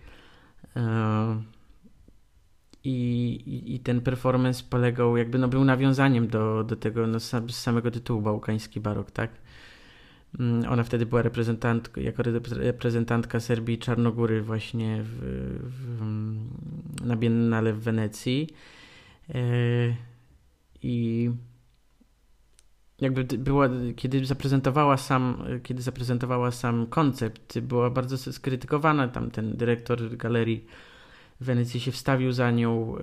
[2.83, 7.91] I, i, ten performance polegał, jakby no był nawiązaniem do, do tego no, z samego
[7.91, 9.31] tytułu Bałkański Barok, tak?
[10.39, 15.17] Mm, ona wtedy była reprezentantką, jako reprezentantka Serbii i Czarnogóry właśnie w,
[15.61, 18.49] w, na Biennale w Wenecji.
[19.29, 19.41] E,
[20.83, 21.29] I
[23.01, 29.07] jakby była, kiedy zaprezentowała sam, kiedy zaprezentowała sam koncept, była bardzo skrytykowana.
[29.07, 30.65] Tam ten dyrektor galerii
[31.41, 32.95] w Wenecji się wstawił za nią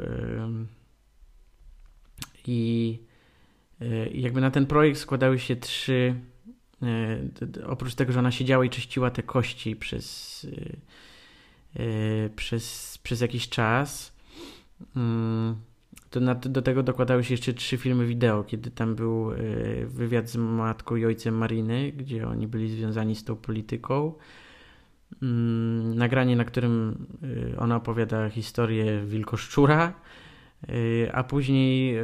[2.47, 2.99] i
[4.15, 6.36] jakby na ten projekt składały się trzy e,
[7.67, 10.47] oprócz tego, że ona siedziała i czyściła te kości przez
[11.77, 14.17] e, e, przez, przez jakiś czas
[14.97, 15.57] mm,
[16.11, 19.31] to na, do tego dokładały się jeszcze trzy filmy wideo, kiedy tam był
[19.87, 24.15] wywiad z matką i ojcem Mariny, gdzie oni byli związani z tą polityką.
[25.23, 27.07] Mm, nagranie, na którym
[27.59, 29.93] ona opowiada historię wilkoszczura,
[31.13, 31.97] a później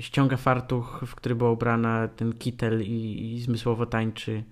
[0.00, 4.44] ściąga fartuch, w który była ubrana ten kitel i, i zmysłowo tańczy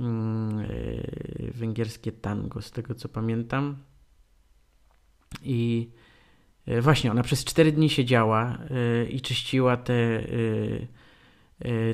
[0.00, 0.66] mm,
[1.54, 3.76] węgierskie tango, z tego co pamiętam.
[5.42, 5.90] I
[6.66, 8.58] E, właśnie, ona przez 4 dni siedziała
[9.10, 10.22] i czyściła te,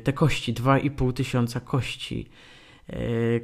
[0.04, 2.28] te kości, 2,5 tysiąca kości,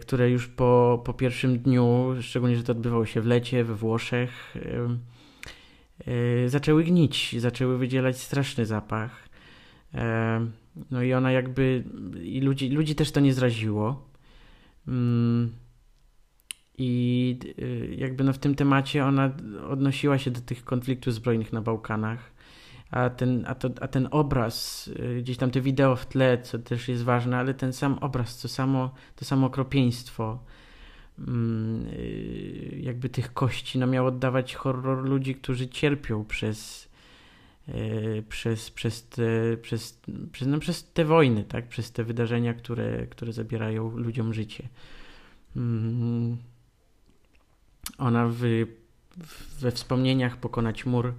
[0.00, 4.54] które już po, po pierwszym dniu, szczególnie, że to odbywało się w lecie we Włoszech,
[6.46, 9.28] zaczęły gnić, zaczęły wydzielać straszny zapach.
[10.90, 11.84] No i ona jakby,
[12.22, 14.08] i ludzi, ludzi też to nie zraziło.
[14.88, 15.52] Mm,
[16.78, 19.30] i y, jakby no w tym temacie ona
[19.68, 22.32] odnosiła się do tych konfliktów zbrojnych na Bałkanach.
[22.90, 26.58] A ten, a, to, a ten obraz, y, gdzieś tam te wideo w tle, co
[26.58, 30.61] też jest ważne, ale ten sam obraz, to samo, to samo okropieństwo y,
[32.80, 36.88] jakby tych kości, no miał oddawać horror ludzi, którzy cierpią przez,
[38.28, 40.00] przez, przez, te, przez,
[40.32, 41.68] przez, no, przez te wojny, tak?
[41.68, 44.68] przez te wydarzenia, które, które zabierają ludziom życie.
[45.56, 46.36] Mm,
[47.98, 48.66] ona w
[49.60, 51.14] we wspomnieniach pokonać mur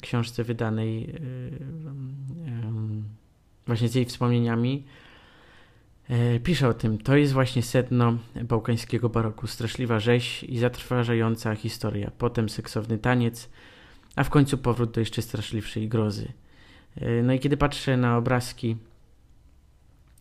[0.00, 1.14] książce wydanej
[3.66, 4.84] właśnie z jej wspomnieniami
[6.44, 6.98] pisze o tym.
[6.98, 9.46] To jest właśnie sedno bałkańskiego baroku.
[9.46, 12.10] Straszliwa rzeź i zatrważająca historia.
[12.18, 13.50] Potem seksowny taniec,
[14.16, 16.32] a w końcu powrót do jeszcze straszliwszej grozy.
[16.96, 18.76] E, no i kiedy patrzę na obrazki,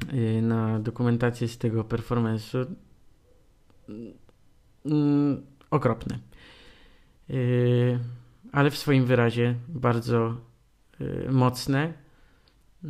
[0.09, 2.65] e, na dokumentację z tego performance'u,
[4.85, 6.19] mm, okropne.
[8.51, 10.37] Ale w swoim wyrazie bardzo
[11.29, 11.93] mocne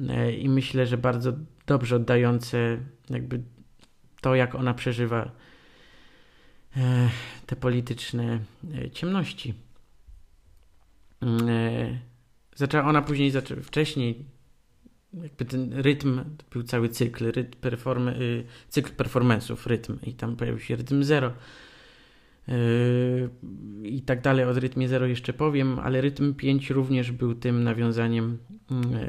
[0.09, 1.33] E, i myślę, że bardzo
[1.67, 2.77] dobrze oddające
[3.09, 3.43] jakby
[4.21, 5.31] to, jak ona przeżywa
[6.77, 7.09] e,
[7.45, 8.39] te polityczne
[8.73, 9.53] e, ciemności.
[12.55, 13.31] Zaczęła ona później,
[13.63, 14.25] wcześniej,
[15.13, 18.09] jakby ten rytm, był cały cykl, rytm perform,
[18.69, 21.33] cykl performance'ów, rytm i tam pojawił się rytm zero
[23.83, 24.45] i tak dalej.
[24.45, 28.37] O rytmie 0 jeszcze powiem, ale rytm 5 również był tym nawiązaniem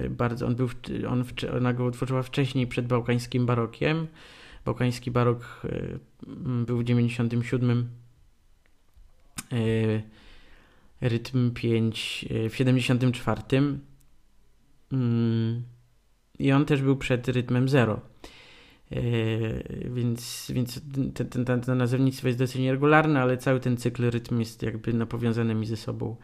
[0.02, 0.46] yy, bardzo.
[0.46, 0.68] On, był,
[1.08, 1.24] on,
[1.56, 4.06] ona go utworzyła wcześniej przed bałkańskim barokiem.
[4.64, 7.88] Bałkański barok yy, był w 97.
[11.00, 13.42] Rytm 5 w 74.
[16.38, 18.00] I on też był przed rytmem 0.
[18.90, 20.80] Yy, więc, więc
[21.14, 25.06] ten, ten, to nazewnictwo jest dosyć nieregularne, ale cały ten cykl rytm jest jakby no,
[25.06, 26.16] powiązanymi ze sobą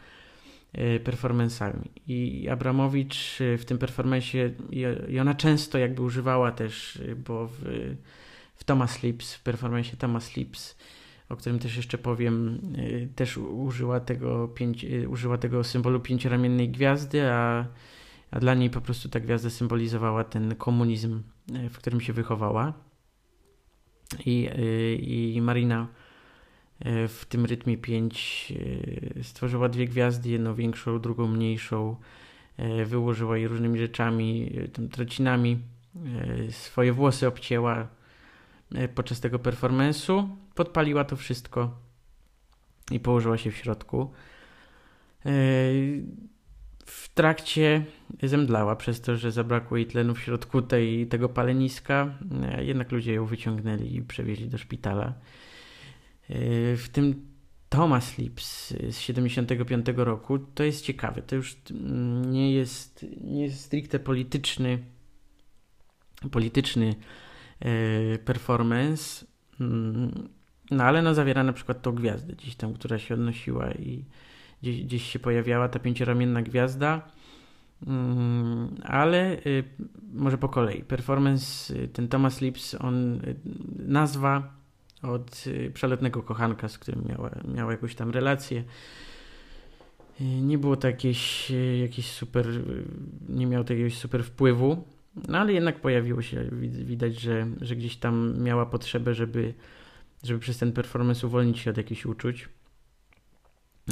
[0.73, 1.91] yy, performansami.
[2.07, 4.51] I Abramowicz w tym performansie,
[5.09, 7.59] i ona często jakby używała też, bo w,
[8.55, 10.77] w Thomas Lips, w performansie Thomas Lips,
[11.29, 17.31] o którym też jeszcze powiem, yy, też użyła tego, pięć, użyła tego symbolu pięcioramiennej gwiazdy,
[17.31, 17.65] a,
[18.31, 22.73] a dla niej po prostu ta gwiazda symbolizowała ten komunizm w którym się wychowała.
[24.25, 25.87] I, e, i Marina
[26.79, 28.53] e, w tym rytmie 5
[29.23, 31.95] stworzyła dwie gwiazdy, jedną większą, drugą mniejszą.
[32.85, 35.59] Wyłożyła je różnymi rzeczami, tym trocinami.
[36.49, 37.87] Swoje włosy obcięła
[38.95, 40.27] podczas tego performance'u.
[40.55, 41.79] Podpaliła to wszystko
[42.91, 44.11] i położyła się w środku
[46.85, 47.85] w trakcie
[48.23, 52.17] zemdlała przez to, że zabrakło jej tlenu w środku tej, tego paleniska.
[52.59, 55.05] Jednak ludzie ją wyciągnęli i przewieźli do szpitala.
[55.05, 55.15] E,
[56.77, 57.25] w tym
[57.69, 61.21] Thomas Lips z 75 roku to jest ciekawe.
[61.21, 61.57] To już
[62.25, 64.79] nie jest, nie jest stricte polityczny
[66.31, 66.95] polityczny
[67.59, 69.25] e, performance,
[69.59, 70.29] mm,
[70.71, 74.05] no ale no zawiera na przykład tą gwiazdę gdzieś tam, która się odnosiła i
[74.65, 77.01] gdzieś, gdzieś się pojawiała ta pięcioramienna gwiazda.
[77.87, 79.63] Mm, ale y,
[80.13, 80.83] może po kolei.
[80.83, 83.35] Performance, y, ten Thomas Lips, on y,
[83.87, 84.53] nazwa
[85.01, 88.63] od przelotnego kochanka, z którym miała, miała jakąś tam relację.
[90.19, 91.51] Nie było to jakieś,
[91.81, 92.47] jakieś super,
[93.29, 94.83] nie miał to jakiegoś super wpływu,
[95.27, 99.53] no ale jednak pojawiło się, widać, że, że gdzieś tam miała potrzebę, żeby,
[100.23, 102.49] żeby przez ten performance uwolnić się od jakichś uczuć.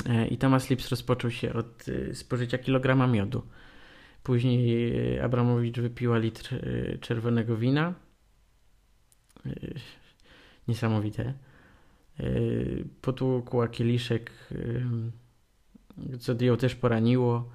[0.09, 3.43] E, I Thomas Lips rozpoczął się od e, spożycia kilograma miodu.
[4.23, 6.49] Później e, Abramowicz wypiła litr
[6.99, 7.93] czerwonego wina.
[10.67, 11.33] Niesamowite.
[13.01, 14.31] Potłukła kieliszek,
[16.19, 17.49] co ją też poraniło.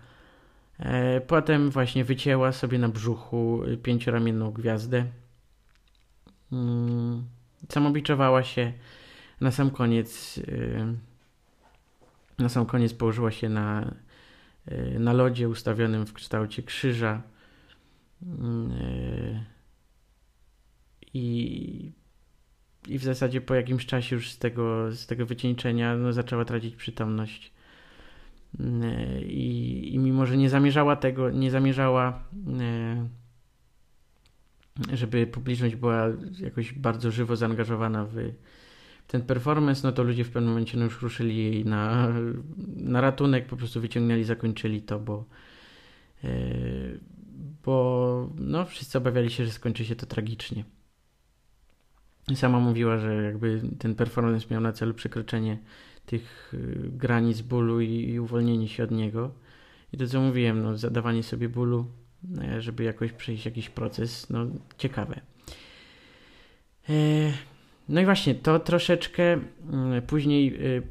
[1.26, 5.06] Potem właśnie wycięła sobie na brzuchu pięcioramienną gwiazdę.
[6.52, 7.24] Mm,
[7.68, 8.72] samobiczowała się.
[9.40, 10.40] Na sam koniec
[12.38, 13.94] na sam koniec położyła się na,
[14.66, 17.22] e, na lodzie ustawionym w kształcie krzyża.
[18.22, 19.44] Mm, e,
[21.14, 21.92] I,
[22.88, 26.76] I w zasadzie po jakimś czasie już z tego, z tego wycieńczenia no, zaczęła tracić
[26.76, 27.52] przytomność.
[28.60, 32.24] Mm, e, I, I mimo, że nie zamierzała tego, nie zamierzała,
[34.92, 36.08] żeby publiczność była
[36.40, 38.32] jakoś bardzo żywo zaangażowana w,
[39.08, 42.08] ten performance, no to ludzie w pewnym momencie no już ruszyli na,
[42.76, 45.24] na ratunek, po prostu wyciągnęli, zakończyli to, bo,
[46.22, 47.00] yy,
[47.64, 50.64] bo no, wszyscy obawiali się, że skończy się to tragicznie.
[52.34, 55.58] Sama mówiła, że jakby ten performance miał na celu przekroczenie
[56.06, 59.34] tych e, granic bólu i, i uwolnienie się od niego.
[59.92, 61.86] I to co mówiłem, no, zadawanie sobie bólu,
[62.40, 64.46] e, żeby jakoś przejść jakiś proces, no
[64.78, 65.20] ciekawe.
[67.88, 70.82] No i właśnie, to troszeczkę mm, później y,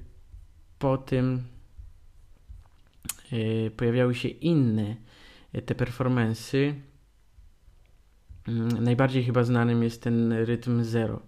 [0.79, 1.43] po tym
[3.33, 4.95] y, pojawiały się inne
[5.55, 6.73] y, te performance'y.
[8.47, 11.21] Mm, najbardziej chyba znanym jest ten rytm zero.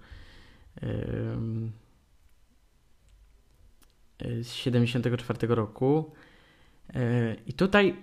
[4.42, 6.12] z 74 roku.
[7.48, 7.96] I tutaj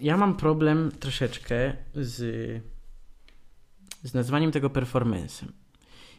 [0.00, 2.16] ja mam problem troszeczkę z,
[4.02, 5.61] z nazwaniem tego performance'em.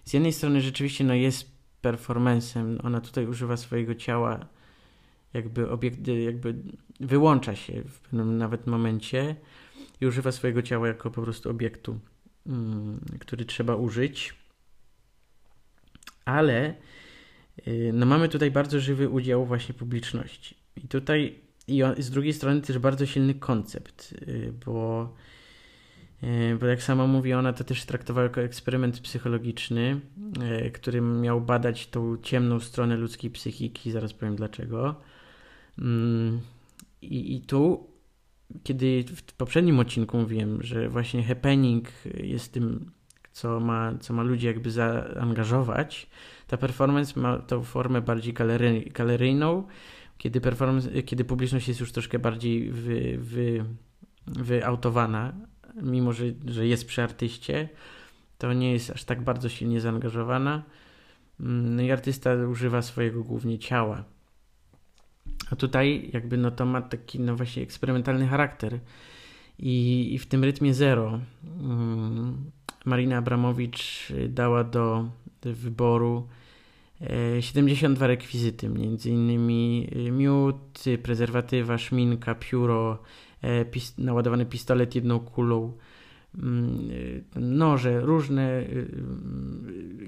[0.06, 1.52] Z jednej strony rzeczywiście no jest
[1.84, 4.46] performance'em, ona tutaj używa swojego ciała,
[5.34, 6.56] jakby obiekt, jakby
[7.00, 9.36] wyłącza się w pewnym nawet momencie
[10.02, 12.00] i używa swojego ciała jako po prostu obiektu,
[12.48, 14.36] mm, który trzeba użyć.
[16.26, 16.76] Ale
[17.68, 20.56] y, no mamy tutaj bardzo żywy udział właśnie publiczności.
[20.76, 25.14] I tutaj i z drugiej strony też bardzo silny koncept, y, bo,
[26.60, 30.00] bo jak sama mówi, ona to też traktowała jako eksperyment psychologiczny,
[30.74, 34.96] który miał badać tą ciemną stronę ludzkiej psychiki, zaraz powiem dlaczego.
[35.80, 36.42] Mm,
[37.02, 37.94] I, i tu
[38.64, 41.88] kiedy w poprzednim odcinku mówiłem, że właśnie happening
[42.24, 42.92] jest tym,
[43.32, 46.10] co ma, co ma ludzi jakby zaangażować,
[46.48, 49.68] ta performance ma tą formę bardziej galery, galeryjną,
[50.18, 53.66] kiedy, performance, kiedy publiczność jest już troszkę bardziej wy, wy,
[54.28, 55.34] wyautowana,
[55.82, 57.70] mimo że, że jest przy artyście,
[58.38, 60.64] to nie jest aż tak bardzo silnie zaangażowana.
[61.40, 64.04] No i artysta używa swojego głównie ciała
[65.52, 68.80] a tutaj jakby no to ma taki no właśnie eksperymentalny charakter.
[69.60, 71.20] I, i w tym rytmie zero
[71.62, 72.52] um,
[72.86, 75.10] Marina Abramowicz dała do,
[75.42, 76.28] wyboru
[77.40, 83.04] 72 e, rekwizyty, między innymi e, miód, prezerwatywa, szminka, pióro,
[83.72, 85.78] pist naładowany pistolet jedną kulą,
[86.38, 86.90] mm,
[87.36, 88.64] noże, różne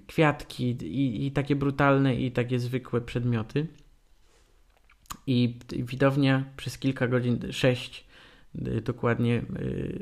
[0.07, 3.67] kwiatki i, i takie brutalne i takie zwykłe przedmioty.
[5.27, 8.05] I widownia przez kilka godzin, sześć
[8.83, 9.45] dokładnie,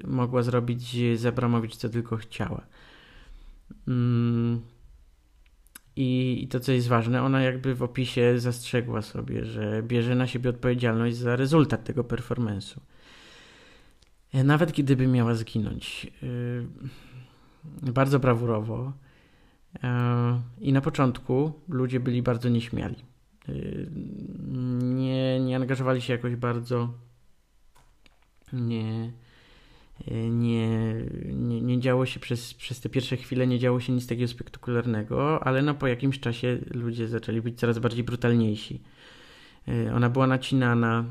[0.04, 2.66] mogła zrobić z Abramowicz co tylko chciała.
[3.88, 4.62] Mm.
[5.96, 10.28] I, I to, co jest ważne, ona jakby w opisie zastrzegła sobie, że bierze na
[10.28, 12.80] siebie odpowiedzialność za rezultat tego performance'u.
[14.34, 16.08] E, nawet gdyby miała zginąć.
[16.24, 16.68] Y,
[17.92, 18.94] bardzo brawurowo.
[19.84, 22.96] E, I na początku ludzie byli bardzo nieśmiali.
[24.84, 26.94] Nie, nie angażowali się jakoś bardzo.
[28.54, 29.12] Nie,
[30.12, 30.70] nie,
[31.34, 35.44] nie, nie działo się przez, przez te pierwsze chwile, nie działo się nic takiego spektakularnego,
[35.44, 38.82] ale no po jakimś czasie ludzie zaczęli być coraz bardziej brutalniejsi.
[39.68, 41.06] Y, ona była nacinana,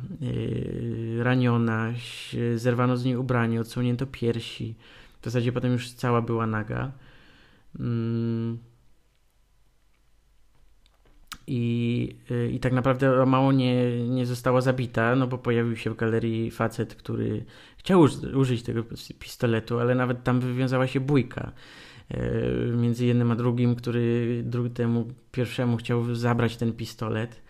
[1.18, 1.92] raniona,
[2.56, 4.74] zerwano z niej ubranie, odsłonięto piersi.
[5.20, 6.92] W zasadzie potem już cała była naga.
[7.80, 8.58] Mm.
[11.46, 15.96] I, y, I tak naprawdę mało nie, nie została zabita, no bo pojawił się w
[15.96, 17.44] galerii facet, który
[17.76, 18.00] chciał
[18.34, 18.84] użyć tego
[19.18, 21.52] pistoletu, ale nawet tam wywiązała się bójka
[22.76, 24.44] między jednym a drugim, który
[24.74, 27.42] temu pierwszemu chciał zabrać ten pistolet.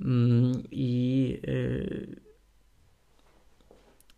[0.00, 2.16] Mm, I, y,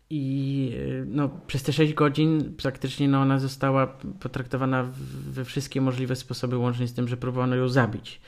[0.09, 0.71] i
[1.05, 3.87] no, przez te 6 godzin praktycznie no, ona została
[4.19, 4.91] potraktowana
[5.29, 8.21] we wszystkie możliwe sposoby, łącznie z tym, że próbowano ją zabić.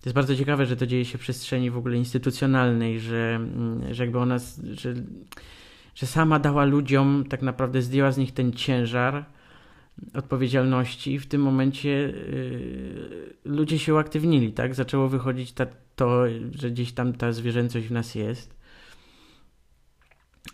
[0.00, 3.94] To jest bardzo ciekawe, że to dzieje się w przestrzeni w ogóle instytucjonalnej, że, mm,
[3.94, 4.38] że jakby ona,
[4.72, 4.94] że,
[5.94, 9.24] że sama dała ludziom, tak naprawdę zdjęła z nich ten ciężar
[10.14, 11.18] odpowiedzialności.
[11.18, 14.74] W tym momencie yy, ludzie się uaktywnili, tak?
[14.74, 15.66] Zaczęło wychodzić ta,
[15.96, 16.24] to,
[16.54, 18.56] że gdzieś tam ta zwierzęcość w nas jest.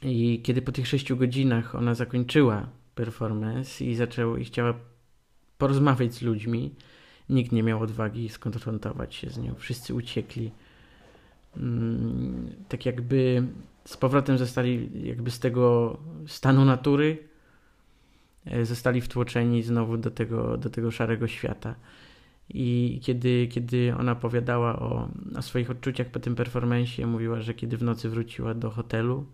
[0.03, 4.74] I kiedy po tych sześciu godzinach ona zakończyła performance i zaczęła i chciała
[5.59, 6.74] porozmawiać z ludźmi,
[7.30, 9.55] Nikt nie miał odwagi skonfrontować się z nią.
[9.55, 10.51] Wszyscy uciekli.
[11.57, 13.43] Mm, tak jakby
[13.84, 17.29] z powrotem zostali jakby z tego stanu natury
[18.62, 21.74] zostali wtłoczeni znowu do tego, do tego szarego świata.
[22.55, 27.76] I kiedy, kiedy ona opowiadała o, o swoich odczuciach po tym performensie, mówiła, że kiedy
[27.76, 29.26] w nocy wróciła do hotelu,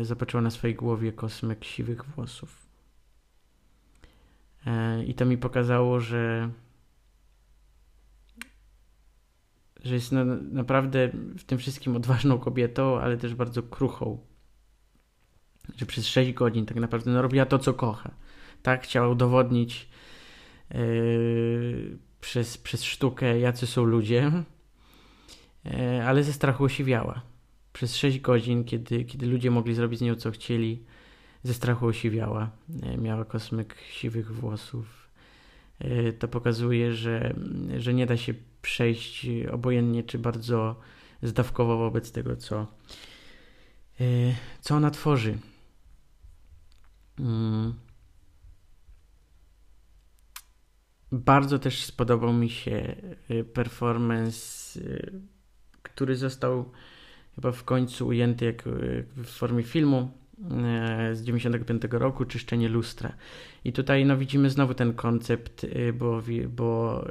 [0.00, 2.66] e, zobaczyła na swojej głowie kosmek siwych włosów.
[4.66, 6.50] E, I to mi pokazało, że,
[9.84, 14.18] że jest na, naprawdę w tym wszystkim odważną kobietą, ale też bardzo kruchą.
[15.76, 18.10] Że przez 6 godzin tak naprawdę no, robiła to, co kocha.
[18.62, 19.88] Tak, chciała udowodnić
[20.74, 24.32] yy, przez, przez sztukę, jacy są ludzie,
[25.64, 27.22] yy, ale ze strachu osiwiała.
[27.72, 30.84] Przez 6 godzin, kiedy, kiedy ludzie mogli zrobić z nią, co chcieli,
[31.42, 32.50] ze strachu osiwiała.
[32.82, 35.08] E, miała kosmyk siwych włosów.
[35.78, 37.34] E, to pokazuje, że,
[37.78, 40.76] że nie da się przejść obojętnie czy bardzo
[41.22, 42.66] zdawkowo wobec tego, co,
[44.00, 44.04] e,
[44.60, 45.38] co ona tworzy.
[47.22, 47.74] Mm.
[51.12, 52.96] Bardzo też spodobał mi się
[53.54, 54.80] performance
[55.82, 56.70] który został
[57.34, 58.62] chyba w końcu ujęty jak,
[59.16, 60.10] w formie filmu
[61.12, 63.12] z 95 roku, Czyszczenie lustra.
[63.64, 67.04] I tutaj no, widzimy znowu ten koncept, bo, bo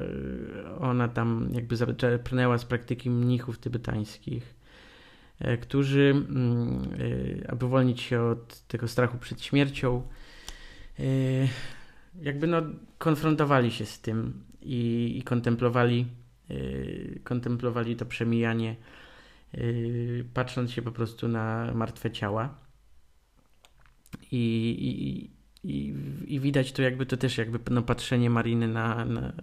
[0.80, 4.56] ona tam jakby zaczerpnęła z praktyki mnichów tybetańskich,
[5.62, 6.90] którzy, mm,
[7.48, 10.08] aby uwolnić się od tego strachu przed śmiercią,
[12.22, 12.62] jakby no,
[12.98, 16.06] konfrontowali się z tym i, i kontemplowali,
[17.24, 18.76] kontemplowali to przemijanie
[20.34, 22.56] patrząc się po prostu na martwe ciała.
[24.32, 24.38] I,
[24.80, 25.30] i,
[25.72, 25.96] i,
[26.36, 29.34] i widać to jakby to też jakby no, patrzenie Mariny na, na,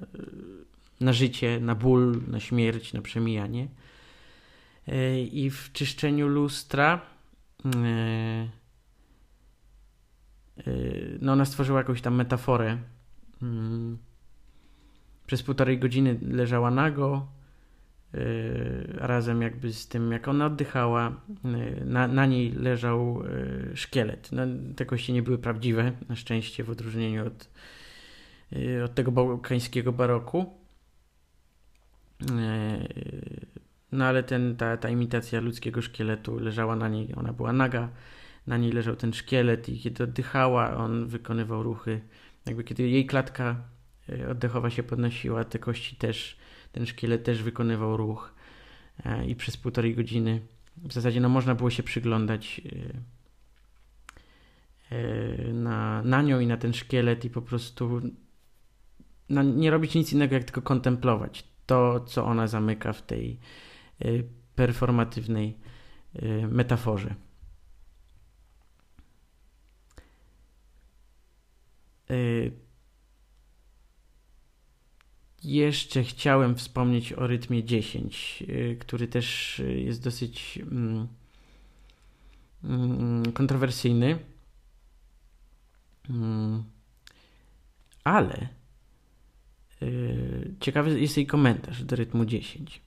[1.01, 3.69] na życie, na ból, na śmierć, na przemijanie.
[4.89, 7.01] Yy, I w czyszczeniu lustra
[7.65, 8.49] yy,
[11.21, 12.79] no ona stworzyła jakąś tam metaforę.
[15.27, 17.29] Przez półtorej godziny leżała nago,
[18.15, 21.21] Y, razem jakby z tym, jak ona oddychała,
[21.81, 24.29] y, na, na niej leżał y, szkielet.
[24.33, 24.43] No,
[24.77, 27.49] te kości nie były prawdziwe, na szczęście, w odróżnieniu od,
[28.85, 30.59] od tego bałkańskiego baroku.
[33.93, 37.89] No ale ten, ta, ta imitacja ludzkiego szkieletu leżała na niej, ona była naga,
[38.47, 42.01] na niej leżał ten szkielet i kiedy oddychała, on wykonywał ruchy.
[42.47, 43.57] Jakby kiedy jej klatka
[44.31, 46.37] oddechowa się podnosiła, te kości też
[46.73, 48.35] ten szkielet też wykonywał ruch
[49.05, 50.41] e, i przez półtorej godziny
[50.77, 52.61] w zasadzie no, można było się przyglądać
[54.91, 58.01] e, e, na, na nią i na ten szkielet i po prostu
[59.29, 63.39] no, nie robić nic innego, jak tylko kontemplować to, co ona zamyka w tej
[64.55, 65.59] performatywnej
[66.49, 67.15] metaforze.
[75.45, 81.09] Jeszcze chciałem wspomnieć o rytmie 10, y, który też y, jest dosyć mm,
[82.65, 84.19] mm, kontrowersyjny.
[86.11, 86.65] Mm,
[88.05, 88.49] ale
[89.83, 92.81] y, ciekawy jest jej komentarz do rytmu 10.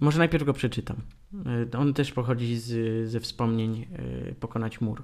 [0.00, 0.96] Może najpierw go przeczytam.
[1.78, 3.86] On też pochodzi z, ze wspomnień
[4.40, 5.02] Pokonać mur.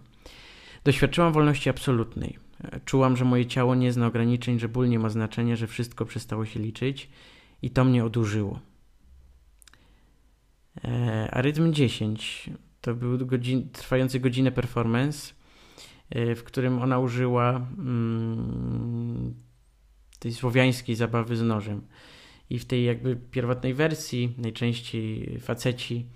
[0.85, 2.39] Doświadczyłam wolności absolutnej.
[2.85, 6.45] Czułam, że moje ciało nie zna ograniczeń, że ból nie ma znaczenia, że wszystko przestało
[6.45, 7.11] się liczyć
[7.63, 8.61] i to mnie odurzyło.
[10.85, 15.35] E, a rytm 10 to był godzin, trwający godzinę performance,
[16.11, 19.35] e, w którym ona użyła mm,
[20.19, 21.83] tej słowiańskiej zabawy z nożem.
[22.51, 26.07] I w tej jakby pierwotnej wersji najczęściej faceci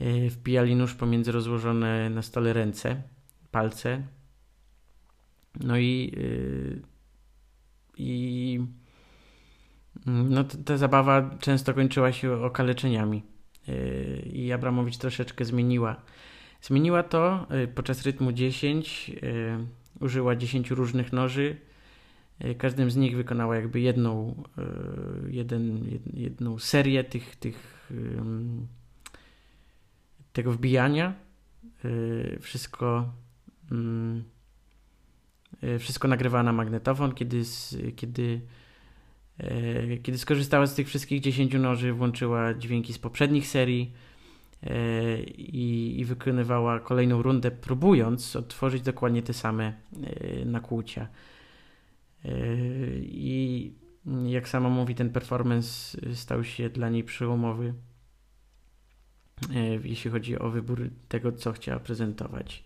[0.00, 3.02] e, wpijali nóż pomiędzy rozłożone na stole ręce,
[3.50, 4.02] palce
[5.60, 6.82] no i, yy,
[7.96, 8.60] i
[10.06, 13.22] no, ta zabawa często kończyła się okaleczeniami.
[13.68, 15.96] Yy, I Abramowicz troszeczkę zmieniła.
[16.62, 19.08] Zmieniła to podczas rytmu 10.
[19.08, 19.18] Yy,
[20.00, 21.56] użyła 10 różnych noży.
[22.40, 27.90] Yy, każdym z nich wykonała jakby jedną, yy, jeden, jedną serię tych, tych,
[30.32, 31.14] tego wbijania.
[32.40, 33.12] Wszystko
[35.62, 37.42] E, wszystko nagrywała na magnetofon, kiedy,
[37.96, 38.40] kiedy,
[39.38, 43.92] e, kiedy skorzystała z tych wszystkich 10 noży, włączyła dźwięki z poprzednich serii
[44.62, 49.72] e, i, i wykonywała kolejną rundę, próbując odtworzyć dokładnie te same
[50.44, 51.08] nakłucia.
[53.00, 53.72] I
[54.26, 57.74] jak sama mówi, ten performance stał się dla niej przełomowy,
[59.84, 62.64] jeśli chodzi o wybór tego, co chciała prezentować.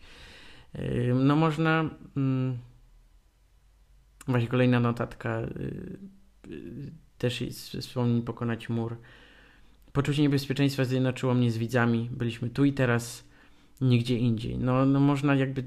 [1.14, 2.58] No można mm,
[4.26, 5.40] Właśnie kolejna notatka.
[7.18, 7.44] Też
[7.80, 8.96] wspomnień pokonać mur.
[9.92, 12.10] Poczucie niebezpieczeństwa zjednoczyło mnie z widzami.
[12.12, 13.28] Byliśmy tu i teraz,
[13.82, 14.58] nigdzie indziej.
[14.58, 15.64] No, no można jakby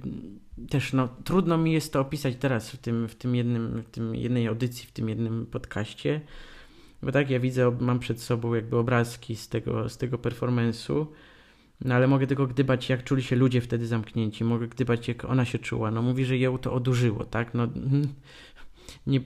[0.69, 4.15] też, no trudno mi jest to opisać teraz w tym, w tym jednym, w tym
[4.15, 6.21] jednej audycji, w tym jednym podcaście.
[7.01, 11.05] Bo tak, ja widzę, mam przed sobą jakby obrazki z tego, z tego performance'u.
[11.81, 14.43] No ale mogę tylko gdybać, jak czuli się ludzie wtedy zamknięci.
[14.43, 15.91] Mogę gdybać, jak ona się czuła.
[15.91, 17.53] No mówi, że ją to odurzyło, tak?
[17.53, 17.67] No
[19.07, 19.21] nie,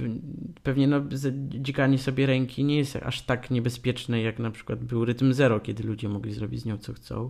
[0.64, 1.02] pewnie no,
[1.50, 5.84] dzikanie sobie ręki nie jest aż tak niebezpieczne, jak na przykład był rytm zero, kiedy
[5.84, 7.30] ludzie mogli zrobić z nią co chcą.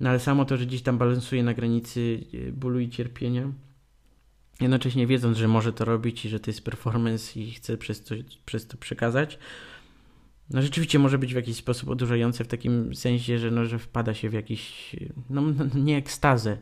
[0.00, 3.52] No ale samo to, że gdzieś tam balansuje na granicy e, bólu i cierpienia,
[4.60, 8.14] jednocześnie wiedząc, że może to robić i że to jest performance i chce przez to,
[8.46, 9.38] przez to przekazać,
[10.50, 14.14] no rzeczywiście może być w jakiś sposób odurzające w takim sensie, że, no, że wpada
[14.14, 14.96] się w jakiś,
[15.30, 16.58] no, no nie ekstazę,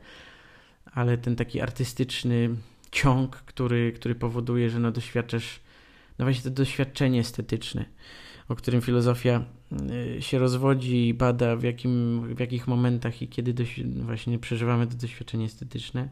[0.84, 2.51] ale ten taki artystyczny
[2.91, 5.61] ciąg, który, który powoduje, że no doświadczasz,
[6.18, 7.84] no właśnie to doświadczenie estetyczne.
[8.49, 9.44] O którym filozofia
[10.18, 13.64] y, się rozwodzi i bada w, jakim, w jakich momentach i kiedy
[14.03, 16.09] właśnie przeżywamy to doświadczenie estetyczne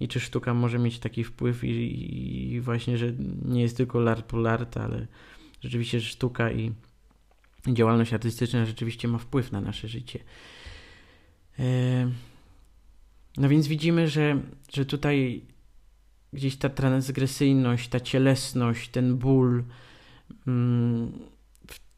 [0.00, 3.12] i czy sztuka może mieć taki wpływ i, i właśnie, że
[3.44, 5.06] nie jest tylko lart po lart, ale
[5.60, 6.72] rzeczywiście sztuka i
[7.68, 10.18] działalność artystyczna rzeczywiście ma wpływ na nasze życie.
[11.58, 12.10] E,
[13.36, 14.40] no więc widzimy, że,
[14.72, 15.42] że tutaj
[16.32, 19.64] gdzieś ta transgresyjność, ta cielesność, ten ból
[20.46, 21.12] mm,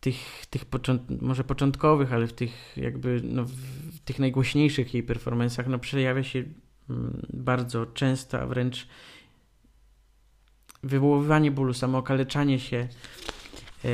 [0.09, 5.67] tych, tych począt może początkowych, ale w tych jakby no, w tych najgłośniejszych jej performancach
[5.67, 6.45] no, przejawia się
[6.91, 8.89] mm, bardzo często, a wręcz
[10.83, 12.89] wywoływanie bólu, samookaleczanie się
[13.85, 13.89] e,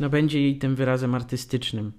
[0.00, 1.92] no, będzie jej tym wyrazem artystycznym.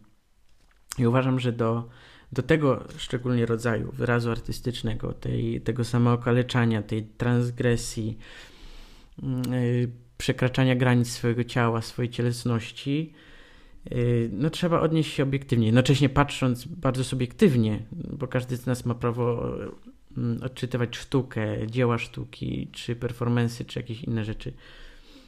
[0.97, 1.89] I uważam, że do
[2.31, 8.17] do tego szczególnie rodzaju wyrazu artystycznego, tej, tego samookaleczania, tej transgresji,
[9.23, 13.13] yy, przekraczania granic swojego ciała, swojej cielesności,
[13.91, 15.65] yy, no trzeba odnieść się obiektywnie.
[15.65, 19.55] Jednocześnie patrząc bardzo subiektywnie, bo każdy z nas ma prawo
[20.17, 24.53] yy, odczytywać sztukę, dzieła sztuki, czy performensy, czy jakieś inne rzeczy,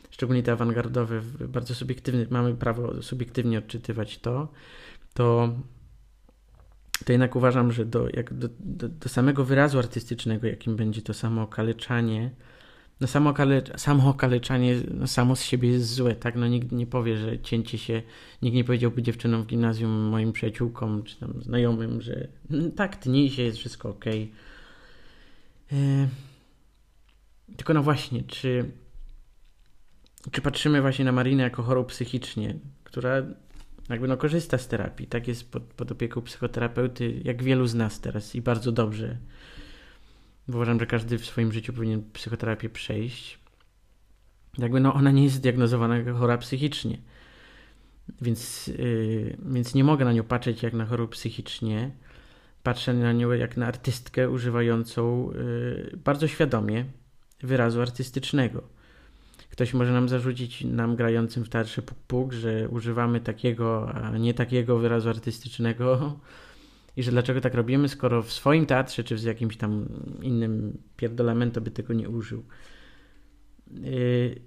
[0.10, 4.48] szczególnie te awangardowe, bardzo subiektywne, mamy prawo subiektywnie odczytywać to,
[5.14, 5.50] to
[7.06, 11.14] to jednak uważam, że do, jak do, do, do samego wyrazu artystycznego, jakim będzie to
[11.14, 12.32] samo okaleczanie,
[13.02, 16.36] no samo, okale, samo okaleczanie no samo z siebie jest złe, tak?
[16.36, 18.02] No nikt nie powie, że cięcie się,
[18.42, 23.30] nikt nie powiedziałby dziewczynom w gimnazjum, moim przyjaciółkom, czy tam znajomym, że no, tak, tnij
[23.30, 24.06] się, jest wszystko ok.
[25.72, 26.08] E,
[27.58, 28.72] tylko no właśnie, czy,
[30.32, 33.24] czy patrzymy właśnie na Marinę jako chorą psychicznie, która
[33.90, 35.08] jakby no korzysta z terapii.
[35.08, 39.18] Tak jest pod, pod opieką psychoterapeuty, jak wielu z nas teraz i bardzo dobrze.
[40.50, 43.40] Uważam, że każdy w swoim życiu powinien psychoterapię przejść.
[44.58, 46.98] Jakby no ona nie jest zdiagnozowana jako chora psychicznie.
[48.22, 51.92] Więc, yy, więc nie mogę na nią patrzeć jak na chorą psychicznie.
[52.64, 56.86] Patrzę na nią jak na artystkę używającą yy, bardzo świadomie
[57.44, 58.78] wyrazu artystycznego
[59.58, 64.78] Ktoś może nam zarzucić, nam grającym w teatrze puk-puk, że używamy takiego, a nie takiego
[64.78, 66.20] wyrazu artystycznego
[66.98, 69.90] i że dlaczego tak robimy, skoro w swoim teatrze czy w jakimś tam
[70.22, 72.44] innym pierdolamentu by tego nie użył.
[73.72, 74.42] Yy,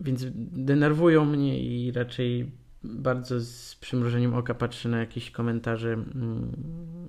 [0.00, 2.50] więc denerwują mnie i raczej
[2.84, 6.52] bardzo z przymrużeniem oka patrzę na jakieś komentarze mm,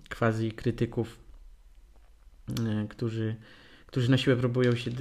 [0.10, 1.20] quasi krytyków,
[2.50, 3.36] yy, którzy
[3.86, 4.92] którzy na siłę próbują się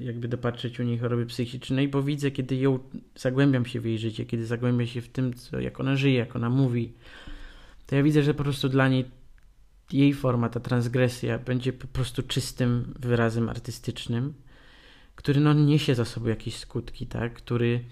[0.00, 2.78] jakby dopatrzeć u niej choroby psychicznej, bo widzę, kiedy ją
[3.16, 6.36] zagłębiam się w jej życie, kiedy zagłębiam się w tym, co, jak ona żyje, jak
[6.36, 6.92] ona mówi,
[7.90, 9.10] to ja widzę, że po prostu dla niej
[9.92, 14.34] jej forma, ta transgresja będzie po prostu czystym wyrazem artystycznym,
[15.14, 17.84] który no niesie za sobą jakieś skutki, tak, który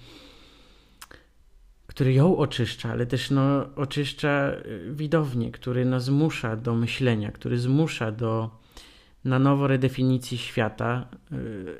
[1.87, 4.53] który ją oczyszcza, ale też no, oczyszcza
[4.91, 8.51] widownię, który no, zmusza do myślenia, który zmusza do
[9.25, 11.09] na nowo redefinicji świata.
[11.33, 11.79] Y,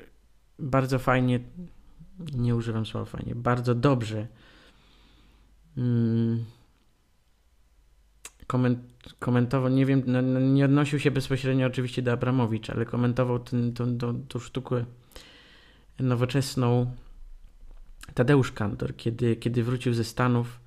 [0.59, 1.39] bardzo fajnie,
[2.33, 4.27] nie używam słowa fajnie, bardzo dobrze
[5.77, 6.45] mm,
[9.19, 13.73] komentował, nie wiem, no, no, nie odnosił się bezpośrednio oczywiście do Abramowicza, ale komentował ten,
[13.73, 13.97] tą,
[14.39, 14.85] sztukę
[15.99, 16.91] nowoczesną
[18.13, 20.59] Tadeusz Kantor, kiedy, kiedy wrócił ze Stanów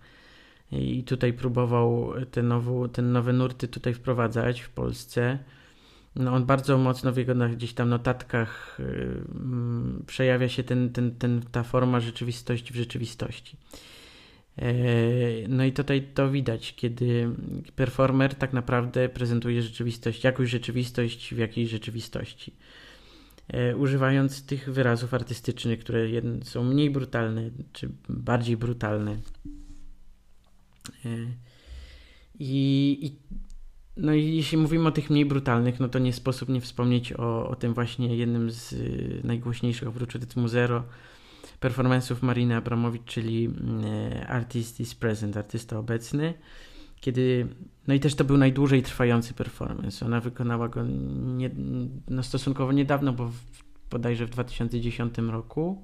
[0.72, 5.38] i tutaj próbował te, nową, te nowe nurty tutaj wprowadzać w Polsce
[6.16, 11.42] no on bardzo mocno w jego gdzieś tam notatkach yy, przejawia się ten, ten, ten,
[11.52, 13.56] ta forma rzeczywistości w rzeczywistości.
[14.56, 17.28] Yy, no i tutaj to widać, kiedy
[17.76, 22.56] performer tak naprawdę prezentuje rzeczywistość, jakąś rzeczywistość w jakiejś rzeczywistości.
[23.52, 26.06] Yy, używając tych wyrazów artystycznych, które
[26.42, 29.16] są mniej brutalne, czy bardziej brutalne.
[31.04, 31.26] Yy,
[32.38, 33.16] I, i
[33.96, 37.48] no i jeśli mówimy o tych mniej brutalnych, no to nie sposób nie wspomnieć o,
[37.48, 38.74] o tym właśnie jednym z
[39.24, 40.84] najgłośniejszych oprócz rytmu zero
[41.62, 43.50] performance'ów Mariny Abramowicz, czyli
[44.18, 46.34] y, Artist is Present, artysta obecny.
[47.00, 47.46] Kiedy,
[47.86, 50.06] no i też to był najdłużej trwający performance.
[50.06, 50.82] Ona wykonała go
[51.36, 51.50] nie,
[52.08, 53.40] no stosunkowo niedawno, bo w,
[53.90, 55.82] bodajże w 2010 roku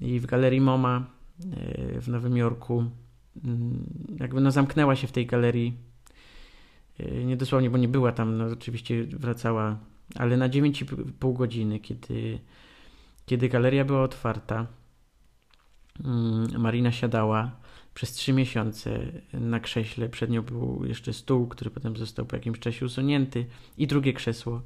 [0.00, 1.06] i w galerii MoMA
[1.96, 2.84] y, w Nowym Jorku
[3.44, 3.86] mm,
[4.20, 5.92] jakby no zamknęła się w tej galerii
[6.98, 9.78] E, nie dosłownie, bo nie była tam, no oczywiście wracała,
[10.14, 12.38] ale na 9,5 godziny, kiedy,
[13.26, 14.66] kiedy galeria była otwarta,
[16.58, 17.50] Marina siadała
[17.94, 19.00] przez trzy miesiące
[19.32, 20.08] na krześle.
[20.08, 23.46] Przed nią był jeszcze stół, który potem został po jakimś czasie usunięty
[23.78, 24.62] i drugie krzesło.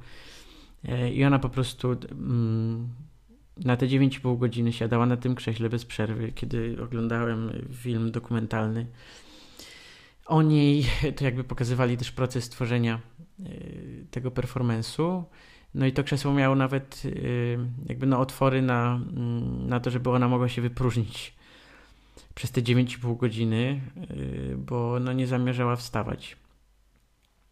[0.85, 2.89] E, I ona po prostu mm,
[3.57, 8.87] na te 9,5 godziny siadała na tym krześle bez przerwy, kiedy oglądałem film dokumentalny
[10.27, 12.99] o niej, to jakby pokazywali też proces tworzenia
[13.39, 15.23] y, tego performance'u.
[15.73, 20.09] No i to krzesło miało nawet y, jakby no otwory na, mm, na to, żeby
[20.09, 21.33] ona mogła się wypróżnić
[22.35, 26.37] przez te 9,5 godziny, y, bo no nie zamierzała wstawać.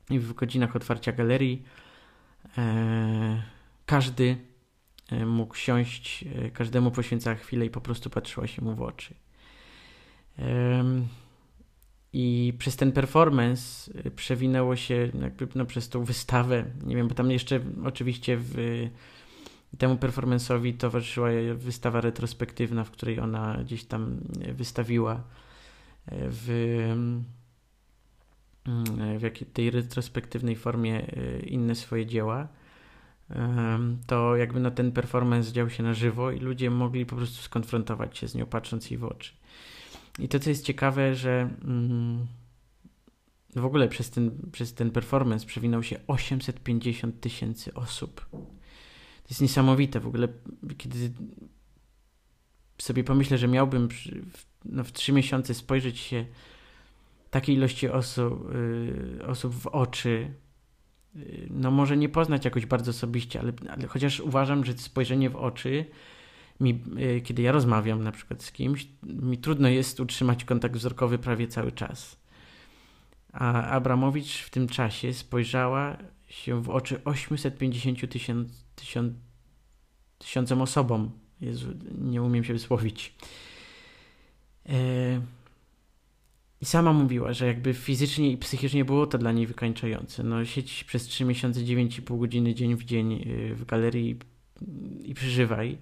[0.10, 1.64] I w godzinach otwarcia galerii
[2.58, 3.44] e,
[3.86, 4.38] każdy
[5.12, 9.14] e, mógł siąść, e, każdemu poświęcała chwilę i po prostu patrzyła się mu w oczy.
[12.18, 16.66] I przez ten performance y, przewinęło się jakby no, przez tą wystawę.
[16.86, 18.56] Nie wiem, bo tam jeszcze oczywiście w,
[19.78, 24.18] temu performance'owi towarzyszyła wystawa retrospektywna, w której ona gdzieś tam
[24.54, 25.20] wystawiła e,
[26.12, 26.50] w,
[28.66, 32.48] mm, w jakiej, tej retrospektywnej formie e, inne swoje dzieła.
[34.08, 38.18] To jakby no, ten performance dział się na żywo i ludzie mogli po prostu skonfrontować
[38.18, 39.34] się z nią, patrząc jej w oczy.
[40.20, 42.28] I to, co jest ciekawe, że mm,
[43.56, 48.26] w ogóle przez ten, przez ten performance przewinął się 850 tysięcy osób.
[49.26, 50.28] To jest niesamowite w ogóle,
[50.78, 51.14] kiedy
[52.78, 56.26] sobie pomyślę, że miałbym w, no, w trzy miesiące spojrzeć się
[57.32, 58.52] takiej ilości osób,
[59.20, 60.34] y, osób w oczy,
[61.16, 65.36] y, no może nie poznać jakoś bardzo osobiście, ale, ale chociaż uważam, że spojrzenie w
[65.36, 65.86] oczy
[66.60, 66.84] mi,
[67.18, 71.48] y, kiedy ja rozmawiam na przykład z kimś, mi trudno jest utrzymać kontakt wzrokowy prawie
[71.48, 72.18] cały czas.
[73.34, 75.98] A Abramowicz w tym czasie spojrzała
[76.28, 79.14] się w oczy 850 tysiąc, tysiąc,
[80.18, 81.12] tysiącom osobom.
[81.42, 81.68] Jezu,
[82.02, 83.16] nie umiem się wysłowić.
[84.70, 85.22] E...
[86.62, 90.24] I sama mówiła, że jakby fizycznie i psychicznie było to dla niej wykańczające.
[90.24, 94.20] No, sieć przez 3 miesiące, 9,5 godziny dzień w dzień y, w galerii
[95.04, 95.78] i przeżywaj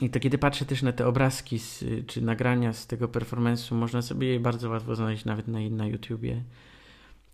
[0.00, 4.02] i to kiedy patrzę też na te obrazki z, czy nagrania z tego performance'u, można
[4.02, 6.42] sobie je bardzo łatwo znaleźć nawet na, na YouTubie,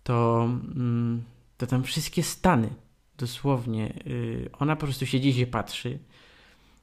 [0.03, 1.23] to, mm,
[1.57, 2.69] to tam wszystkie stany,
[3.17, 5.99] dosłownie, yy, ona po prostu siedzi i patrzy,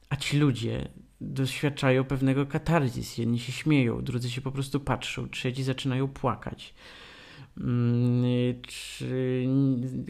[0.09, 0.87] a ci ludzie
[1.21, 3.17] doświadczają pewnego katarzis.
[3.17, 6.73] Jedni się śmieją, drudzy się po prostu patrzą, trzeci zaczynają płakać.
[7.57, 8.61] Yy,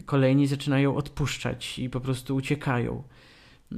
[0.06, 3.02] kolejni zaczynają odpuszczać i po prostu uciekają.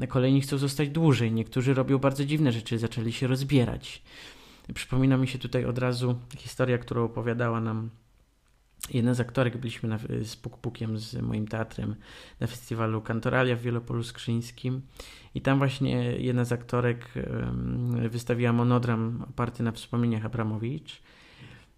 [0.09, 4.03] Kolejni chcą zostać dłużej, niektórzy robią bardzo dziwne rzeczy, zaczęli się rozbierać.
[4.75, 7.91] Przypomina mi się tutaj od razu historia, którą opowiadała nam
[8.95, 9.57] jedna z aktorek.
[9.57, 11.95] Byliśmy na, z Pukpukiem, z moim teatrem
[12.41, 14.83] na festiwalu Kantoralia w Wielopolu Skrzyńskim
[15.35, 17.13] i tam właśnie jedna z aktorek
[18.09, 21.03] wystawiła monodram oparty na wspomnieniach Abramowicz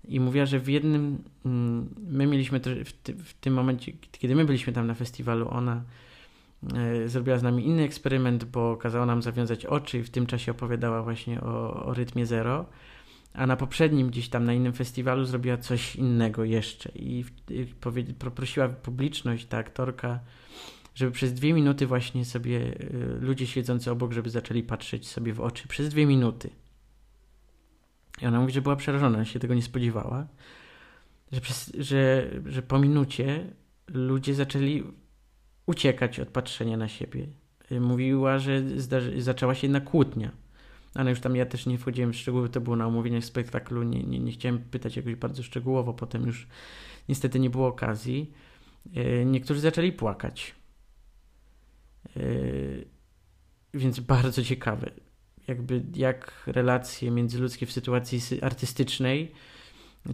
[0.09, 2.93] i mówiła, że w jednym, mm, my mieliśmy w,
[3.25, 5.83] w tym momencie, kiedy my byliśmy tam na festiwalu, ona
[7.07, 11.03] zrobiła z nami inny eksperyment, bo kazała nam zawiązać oczy i w tym czasie opowiadała
[11.03, 12.67] właśnie o, o rytmie zero.
[13.35, 17.25] A na poprzednim gdzieś tam na innym festiwalu zrobiła coś innego jeszcze i,
[18.19, 20.21] poprosiła publiczność, ta aktorka,
[20.95, 25.41] żeby przez dwie minuty właśnie sobie y, ludzie siedzący obok, żeby zaczęli patrzeć sobie w
[25.41, 25.69] oczy.
[25.69, 26.51] Przez dwie minuty.
[28.23, 30.27] I ona mówi, że była przerażona, się tego nie spodziewała,
[31.33, 33.47] że, przez, że, że po minucie
[33.89, 34.85] ludzie zaczęli
[35.69, 37.27] uciekać od patrzenia na siebie.
[37.81, 38.63] Mówiła, że
[39.19, 40.31] zaczęła się jedna kłótnia.
[40.95, 44.03] Ale już tam ja też nie wchodziłem w szczegóły, to było na omówieniach spektaklu, nie,
[44.03, 46.47] nie, nie chciałem pytać jakoś bardzo szczegółowo, potem już
[47.09, 48.33] niestety nie było okazji.
[48.97, 50.55] Y, niektórzy zaczęli płakać.
[52.17, 52.89] Y,
[53.75, 54.91] więc bardzo ciekawe,
[55.49, 59.33] jakby jak relacje międzyludzkie w sytuacji artystycznej,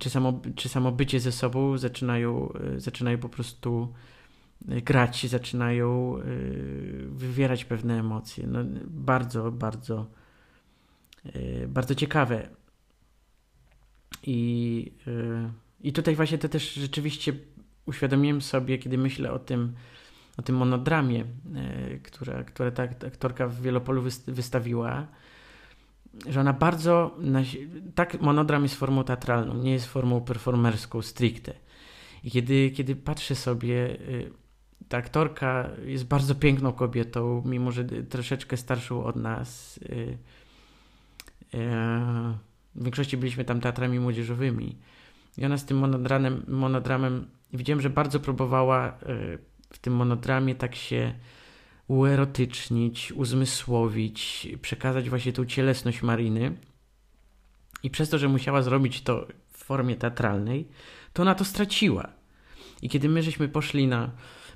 [0.01, 3.95] czy samo, czy samo bycie ze sobą zaczynają, zaczynają po prostu
[4.65, 8.47] grać zaczynają y, wywierać pewne emocje.
[8.47, 10.07] No, bardzo, bardzo,
[11.37, 12.49] y, bardzo ciekawe.
[14.23, 15.51] I, y,
[15.81, 17.33] I tutaj właśnie to też rzeczywiście
[17.87, 19.75] uświadomiłem sobie, kiedy myślę o tym,
[20.37, 21.25] o tym monodramie,
[22.03, 25.07] które, które ta aktorka w Wielopolu wystawiła,
[26.29, 27.17] że ona bardzo.
[27.95, 31.53] Tak, monodram jest formą teatralną, nie jest formą performerską stricte.
[32.25, 33.99] I kiedy, kiedy patrzę sobie
[34.89, 39.79] ta aktorka jest bardzo piękną kobietą, mimo że troszeczkę starszą od nas.
[39.79, 40.19] Y,
[41.55, 41.59] y,
[42.75, 44.77] w większości byliśmy tam teatrami młodzieżowymi.
[45.39, 49.39] I ona z tym monodramem, monodramem widziałem, że bardzo próbowała y,
[49.71, 51.15] w tym monodramie tak się
[51.89, 56.57] uerotycznić, uzmysłowić, przekazać właśnie tą cielesność Mariny.
[57.83, 60.69] I przez to, że musiała zrobić to w formie teatralnej,
[61.13, 62.09] to ona to straciła.
[62.83, 64.11] I kiedy my żeśmy poszli na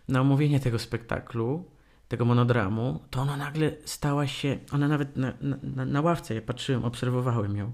[0.08, 1.64] na omówienie tego spektaklu,
[2.08, 5.32] tego monodramu, to ona nagle stała się, ona nawet na,
[5.62, 7.72] na, na ławce, ja patrzyłem, obserwowałem ją.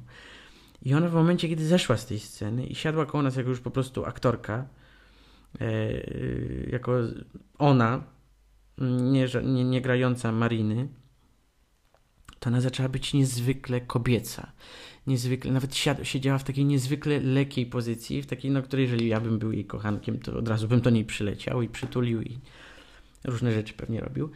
[0.82, 3.60] I ona w momencie, kiedy zeszła z tej sceny i siadła koło nas jako już
[3.60, 4.66] po prostu aktorka,
[5.60, 5.66] e,
[6.70, 6.92] jako
[7.58, 8.02] ona,
[8.78, 10.88] nie, nie, nie grająca Mariny,
[12.44, 14.52] to ona zaczęła być niezwykle kobieca.
[15.06, 19.38] Niezwykle, nawet siedziała w takiej niezwykle lekkiej pozycji, w takiej, no, której jeżeli ja bym
[19.38, 22.38] był jej kochankiem, to od razu bym do niej przyleciał i przytulił i
[23.24, 24.30] różne rzeczy pewnie robił.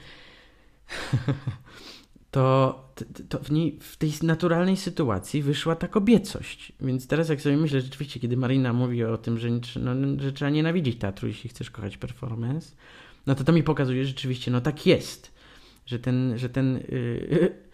[2.31, 2.93] to,
[3.29, 6.73] to w, niej, w tej naturalnej sytuacji wyszła ta kobiecość.
[6.81, 9.49] Więc teraz jak sobie myślę, rzeczywiście, kiedy Marina mówi o tym, że,
[9.81, 12.73] no, że trzeba nienawidzić teatru, jeśli chcesz kochać performance,
[13.27, 15.33] no to to mi pokazuje że rzeczywiście, no tak jest,
[15.87, 17.68] że ten, że ten yy,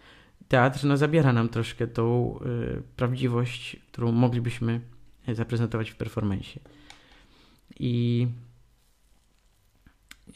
[0.47, 4.81] teatr no, zabiera nam troszkę tą yy, prawdziwość, którą moglibyśmy
[5.33, 6.59] zaprezentować w performance.
[7.79, 8.27] I,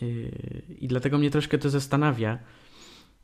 [0.02, 0.32] yy,
[0.80, 2.40] I dlatego mnie troszkę to zastanawia,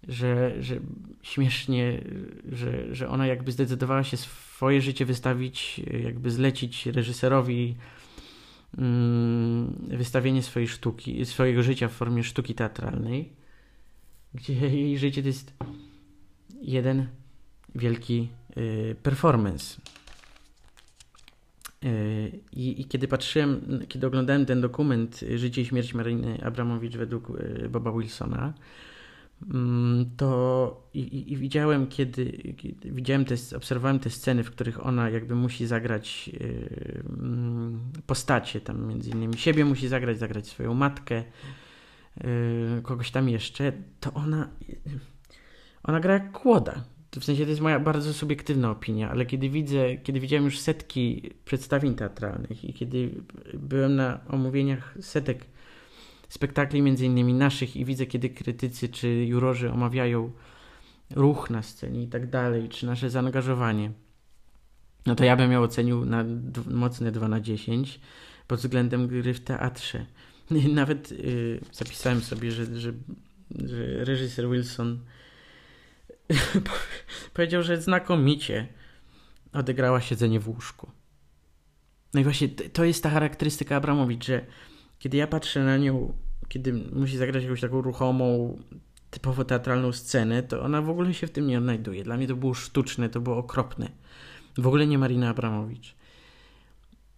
[0.08, 0.80] że, że
[1.22, 2.02] śmiesznie,
[2.52, 7.76] że, że ona jakby zdecydowała się swoje życie wystawić, jakby zlecić reżyserowi
[8.78, 13.30] mm, wystawienie swojej sztuki, swojego życia w formie sztuki teatralnej,
[14.34, 15.54] gdzie jej życie to jest
[16.62, 17.08] jeden
[17.76, 19.82] wielki y, performance.
[21.84, 27.30] Y, I, I, kiedy patrzyłem, kiedy oglądałem ten dokument Życie i śmierć Mariny Abramowicz według
[27.30, 28.54] y, Boba Wilsona,
[29.54, 35.10] Mm, to i, i, widziałem, kiedy, kiedy widziałem te, obserwowałem te sceny, w których ona
[35.10, 37.04] jakby musi zagrać yy,
[38.08, 41.24] postacie, tam między innymi siebie musi zagrać, zagrać swoją matkę,
[42.84, 44.50] kogoś tam jeszcze, to ona
[45.88, 46.84] ona gra jak kłoda.
[47.20, 51.32] W sensie to jest moja bardzo subiektywna opinia, ale kiedy widzę, kiedy widziałem już setki
[51.46, 53.10] przedstawień teatralnych i kiedy
[53.54, 55.46] byłem na omówieniach setek
[56.30, 60.32] spektakli między innymi naszych i widzę, kiedy krytycy czy jurorzy omawiają
[61.10, 63.92] ruch na scenie i tak dalej, czy nasze zaangażowanie,
[65.06, 66.26] no to ja bym ją ocenił na
[66.68, 68.00] mocne 2 na 10
[68.48, 70.06] pod względem gry w teatrze.
[70.74, 72.94] Nawet yy, zapisałem sobie, że, że,
[73.66, 75.00] że reżyser Wilson
[77.34, 78.68] powiedział, że znakomicie
[79.54, 80.92] odegrała siedzenie w łóżku.
[82.14, 84.46] No i właśnie to jest ta charakterystyka Abramowicz, że
[85.00, 86.14] kiedy ja patrzę na nią,
[86.48, 88.58] kiedy musi zagrać jakąś taką ruchomą,
[89.12, 92.04] typowo teatralną scenę, to ona w ogóle się w tym nie odnajduje.
[92.04, 93.90] Dla mnie to było sztuczne, to było okropne.
[94.58, 95.96] W ogóle nie Marina Abramowicz.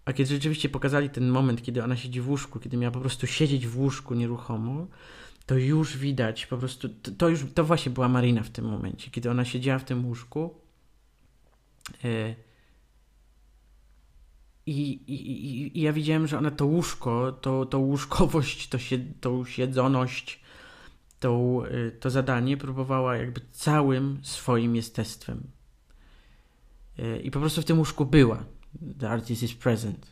[0.06, 3.28] A kiedy rzeczywiście pokazali ten moment, kiedy ona siedzi w łóżku, kiedy miała po prostu
[3.28, 4.88] siedzieć w łóżku nieruchomo,
[5.48, 9.12] to już widać po prostu, to, to już, to właśnie była Marina w tym momencie,
[9.12, 10.62] kiedy ona siedziała w tym łóżku.
[12.04, 12.36] Yy,
[14.66, 19.46] i, i, I ja widziałem, że ona to łóżko, to, to łóżkowość, to się, tą
[19.46, 20.42] siedzoność,
[21.20, 25.44] tą, y, to zadanie próbowała jakby całym swoim jestestwem.
[27.00, 28.44] Y, I po prostu w tym łóżku była.
[29.00, 30.08] The artist is present.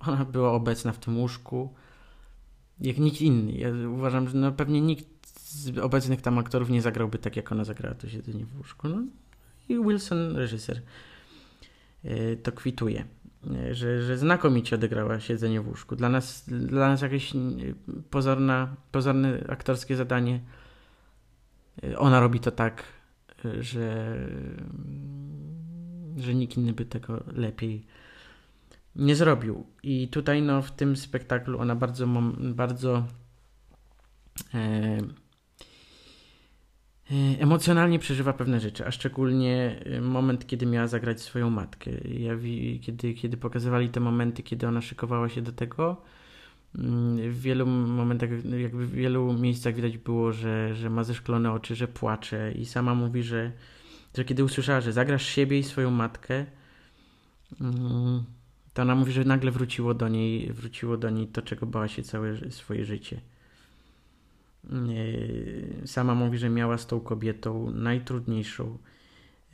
[0.00, 1.74] Ona była obecna w tym łóżku
[2.80, 3.52] jak nikt inny.
[3.52, 5.06] Ja uważam, że no pewnie nikt
[5.38, 8.88] z obecnych tam aktorów nie zagrałby tak, jak ona zagrała to siedzenie w łóżku.
[8.88, 9.02] No.
[9.68, 10.82] I Wilson, reżyser,
[12.04, 13.04] y, to kwituje
[13.70, 15.96] że, że znakomicie odegrała siedzenie w łóżku.
[15.96, 17.32] Dla nas, dla nas jakieś
[18.10, 20.40] pozorna, pozorne aktorskie zadanie.
[21.96, 22.84] Ona robi to tak,
[23.60, 24.16] że,
[26.16, 27.86] że nikt inny by tego lepiej
[28.98, 29.66] nie zrobił.
[29.82, 32.06] I tutaj no, w tym spektaklu ona bardzo,
[32.38, 33.06] bardzo
[34.54, 34.98] e,
[37.10, 41.90] E, emocjonalnie przeżywa pewne rzeczy, a szczególnie e, moment, kiedy miała zagrać swoją matkę.
[42.04, 42.32] Ja,
[42.80, 46.02] kiedy, kiedy pokazywali te momenty, kiedy ona szykowała się do tego,
[46.78, 51.74] mm, w wielu momentach, jakby w wielu miejscach widać było, że, że ma zeszklone oczy,
[51.74, 53.52] że płacze i sama mówi, że,
[54.16, 56.46] że kiedy usłyszała, że zagrasz siebie i swoją matkę,
[57.60, 58.24] mm,
[58.78, 62.02] to ona mówi, że nagle wróciło do niej, wróciło do niej to, czego bała się
[62.02, 63.20] całe swoje życie.
[64.64, 68.78] E, sama mówi, że miała z tą kobietą najtrudniejszą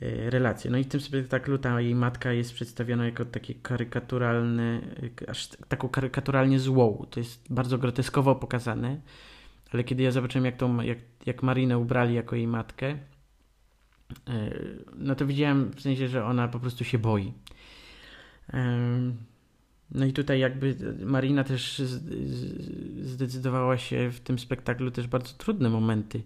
[0.01, 0.71] e, relację.
[0.71, 4.81] No i w tym spektaklu ta jej matka jest przedstawiona jako takie karykaturalne,
[5.27, 7.05] aż taką karykaturalnie złą.
[7.09, 9.01] To jest bardzo groteskowo pokazane,
[9.71, 12.97] ale kiedy ja zobaczyłem, jak, tą, jak, jak Marinę ubrali jako jej matkę,
[14.97, 17.33] no to widziałem w sensie, że ona po prostu się boi.
[19.91, 20.75] No i tutaj jakby
[21.05, 21.81] Marina też
[23.01, 26.21] zdecydowała się w tym spektaklu też bardzo trudne momenty,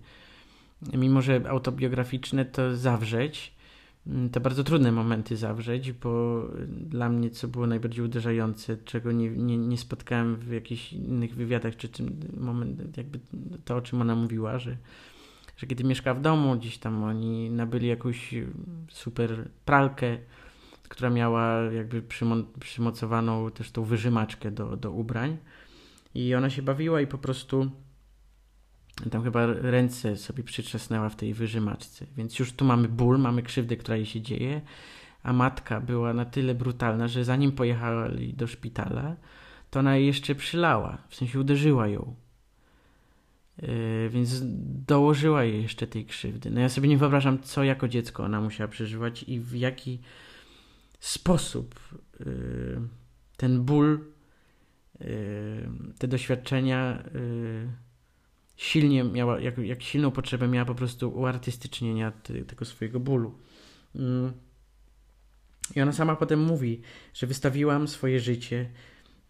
[0.93, 3.59] mimo że autobiograficzne, to zawrzeć.
[4.07, 9.29] Mm, te bardzo trudne momenty zawrzeć, bo dla mnie co było najbardziej uderzające, czego nie,
[9.29, 13.19] nie, nie spotkałem w jakichś innych wywiadach, czy tym moment, jakby
[13.65, 14.77] to, o czym ona mówiła, że,
[15.57, 18.35] że kiedy mieszka w domu, gdzieś tam oni nabyli jakąś
[18.89, 20.17] super pralkę,
[20.89, 25.37] która miała jakby przymo przymocowaną też tą wyżymaczkę do, do ubrań
[26.15, 27.71] i ona się bawiła i po prostu
[29.11, 32.05] tam chyba ręce sobie przytrzasnęła w tej wyżymaczce.
[32.17, 34.61] Więc już tu mamy ból, mamy krzywdę, która jej się dzieje,
[35.23, 39.15] a matka była na tyle brutalna, że zanim pojechali do szpitala,
[39.69, 42.15] to ona jej jeszcze przylała, w sensie uderzyła ją.
[43.61, 44.41] Yy, więc
[44.87, 46.49] dołożyła jej jeszcze tej krzywdy.
[46.49, 49.99] No ja sobie nie wyobrażam, co jako dziecko ona musiała przeżywać i w jaki
[50.99, 51.79] sposób
[52.19, 52.81] yy,
[53.37, 53.99] ten ból,
[54.99, 55.07] yy,
[55.99, 57.69] te doświadczenia yy,
[58.55, 63.37] silnie miała, jak, jak silną potrzebę miała po prostu uartystycznienia ty, tego swojego bólu.
[63.95, 64.33] Mm.
[65.75, 66.81] I ona sama potem mówi,
[67.13, 68.69] że wystawiłam swoje życie,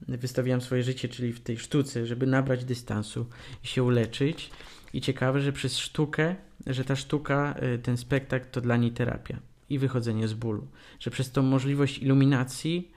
[0.08, 3.26] wystawiłam swoje życie, czyli w tej sztuce, żeby nabrać dystansu
[3.64, 4.50] i się uleczyć.
[4.94, 6.36] I ciekawe, że przez sztukę,
[6.68, 9.40] że ta sztuka, y, ten spektakl to dla niej terapia
[9.70, 10.68] i wychodzenie z bólu.
[11.00, 12.92] Że przez tą możliwość iluminacji,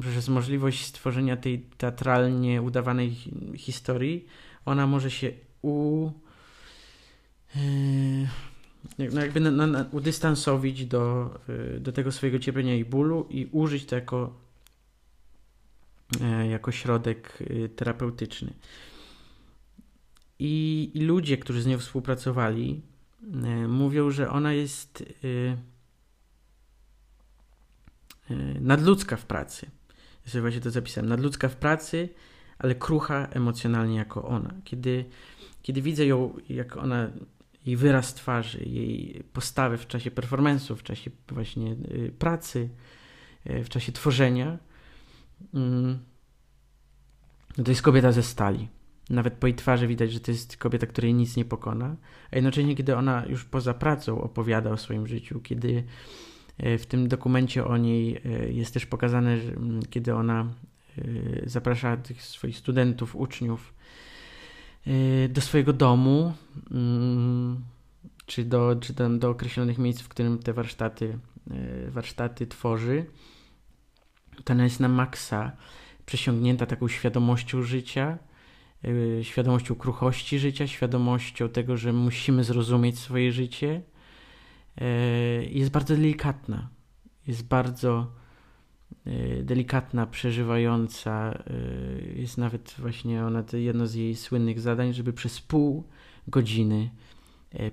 [0.00, 3.16] przez możliwość stworzenia tej teatralnie udawanej
[3.56, 4.26] historii,
[4.64, 6.10] ona może się u,
[7.56, 8.28] yy,
[9.12, 13.48] no jakby na, na, na, udystansowić do, yy, do tego swojego cierpienia i bólu i
[13.52, 14.34] użyć to jako,
[16.20, 17.38] yy, jako środek
[17.76, 18.52] terapeutyczny.
[20.38, 22.82] I, I, ludzie, którzy z nią współpracowali,
[23.68, 25.04] mówią, że ona jest
[28.60, 29.70] nadludzka w pracy.
[30.26, 31.08] Ja sobie właśnie to zapisałem.
[31.08, 32.08] Nadludzka w pracy,
[32.58, 34.54] ale krucha emocjonalnie jako ona.
[34.64, 35.04] Kiedy
[35.64, 37.10] kiedy widzę ją, jak ona,
[37.66, 42.68] jej wyraz twarzy, jej postawy w czasie performance'u, w czasie właśnie y, pracy,
[43.50, 44.58] y, w czasie tworzenia,
[45.54, 45.98] mm,
[47.58, 48.68] no to jest kobieta ze stali.
[49.10, 51.96] Nawet po jej twarzy widać, że to jest kobieta, której nic nie pokona.
[52.30, 55.84] A jednocześnie, kiedy ona już poza pracą opowiada o swoim życiu, kiedy
[56.58, 60.46] w tym dokumencie o niej jest też pokazane, mm, kiedy ona
[61.46, 63.74] zaprasza tych swoich studentów, uczniów
[65.28, 66.34] do swojego domu,
[66.70, 67.64] mm,
[68.26, 71.18] czy do, czy do, do określonych miejsc, w którym te warsztaty,
[71.88, 73.06] warsztaty tworzy.
[74.44, 75.52] To ona jest na maksa
[76.06, 78.18] przesiągnięta taką świadomością życia,
[79.22, 83.82] świadomością kruchości życia, świadomością tego, że musimy zrozumieć swoje życie.
[85.50, 86.68] Jest bardzo delikatna.
[87.26, 88.12] Jest bardzo
[89.06, 91.42] Y, delikatna, przeżywająca.
[91.50, 95.84] Y, jest nawet właśnie ona, jedno z jej słynnych zadań, żeby przez pół
[96.28, 96.90] godziny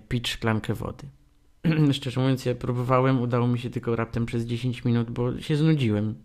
[0.10, 1.08] pić szklankę wody.
[1.94, 6.16] Szczerze mówiąc, ja próbowałem, udało mi się tylko raptem przez 10 minut, bo się znudziłem.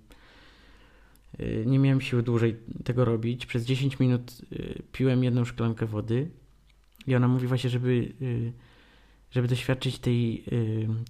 [1.66, 3.46] Nie miałem siły dłużej tego robić.
[3.46, 4.42] Przez 10 minut
[4.92, 6.30] piłem jedną szklankę wody
[7.06, 8.12] i ona mówi właśnie, żeby,
[9.30, 10.44] żeby doświadczyć tej,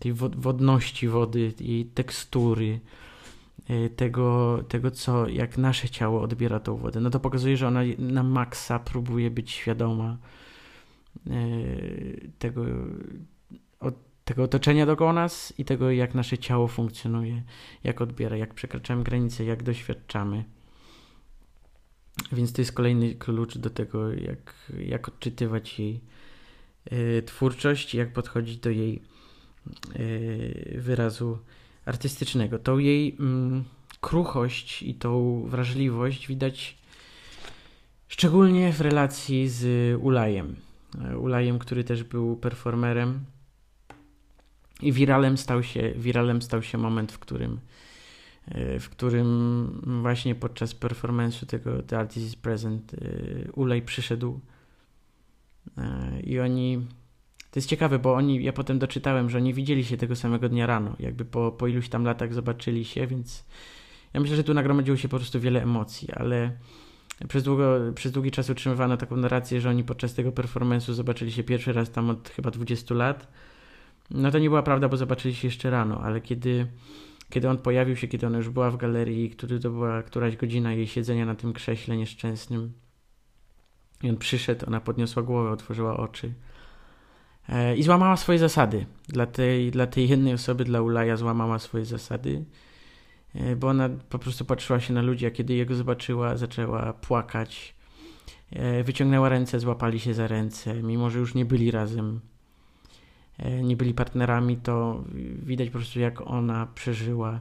[0.01, 2.81] tej wodności wody, jej tekstury,
[3.71, 7.01] Y, tego, tego, co, jak nasze ciało odbiera tą wodę.
[7.01, 10.17] No to pokazuje, że ona na maksa próbuje być świadoma
[11.27, 12.64] y, tego,
[14.25, 17.43] tego otoczenia dookoła nas i tego, jak nasze ciało funkcjonuje,
[17.85, 20.45] jak odbiera, jak przekraczamy granice, jak doświadczamy.
[22.33, 26.01] Więc to jest kolejny klucz do tego, jak, jak odczytywać jej
[27.26, 29.03] twórczość, jak podchodzić do jej
[30.74, 31.39] wyrazu
[31.87, 32.59] artystycznego.
[32.59, 33.64] Tą jej mm,
[34.01, 36.78] kruchość i tą wrażliwość widać
[38.09, 40.57] szczególnie w relacji z Ulajem.
[41.18, 43.24] Ulajem, który też był performerem.
[44.82, 47.61] I wiralem stał się, wiralem stał się moment, w którym,
[48.80, 52.97] w którym właśnie podczas performance'u tego The Artist is Present
[53.53, 54.41] Ulej przyszedł
[56.25, 56.87] i oni
[57.51, 60.67] to jest ciekawe, bo oni, ja potem doczytałem, że oni widzieli się tego samego dnia
[60.67, 63.45] rano, jakby po, po iluś tam latach zobaczyli się, więc
[64.14, 66.51] ja myślę, że tu nagromadziło się po prostu wiele emocji, ale
[67.29, 71.45] przez, długo, przez długi czas utrzymywano taką narrację, że oni podczas tego performance'u zobaczyli się
[71.45, 73.29] pierwszy raz tam od chyba 20 lat.
[74.11, 76.67] No to nie była prawda, bo zobaczyli się jeszcze rano, ale kiedy,
[77.31, 80.73] kiedy on pojawił się, kiedy ona już była w galerii, który to była któraś godzina
[80.73, 82.73] jej siedzenia na tym krześle nieszczęsnym
[84.03, 86.35] i on przyszedł, ona podniosła głowę, otworzyła oczy
[87.49, 88.87] E, I złamała swoje zasady.
[89.09, 92.45] Dla tej, dla tej jednej osoby, dla Ulaja, złamała swoje zasady,
[93.35, 97.75] e, bo ona po prostu patrzyła się na ludzi, a kiedy jego zobaczyła, zaczęła płakać.
[98.51, 102.21] E, wyciągnęła ręce, złapali się za ręce, mimo że już nie byli razem.
[103.63, 105.05] nie byli partnerami, to
[105.43, 107.41] widać po prostu jak ona przeżyła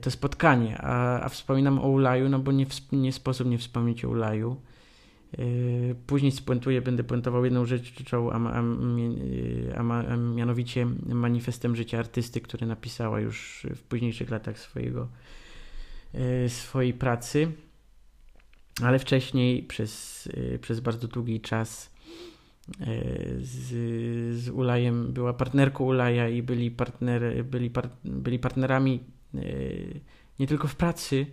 [0.00, 0.78] to spotkanie.
[0.78, 4.56] A, a wspominam o Ulaju, no bo nie, nie sposób nie wspomnieć o Ulaju.
[5.38, 5.44] E,
[6.06, 8.62] później spuentuję, będę puentował jedną rzecz, a, a,
[9.76, 15.08] a, mianowicie manifestem życia artysty, który napisała już w późniejszych latach swojego,
[16.48, 17.52] swojej pracy.
[18.82, 20.28] Ale wcześniej przez,
[20.60, 21.92] przez bardzo długi czas
[23.38, 23.68] z,
[24.38, 29.00] z Ulajem była partnerką Ulaja i byli, partner, byli, par, byli partnerami
[30.38, 31.26] nie tylko w pracy,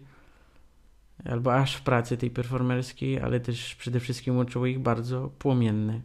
[1.25, 6.01] albo aż w pracy tej performerskiej, ale też przede wszystkim łączyło ich bardzo płomienne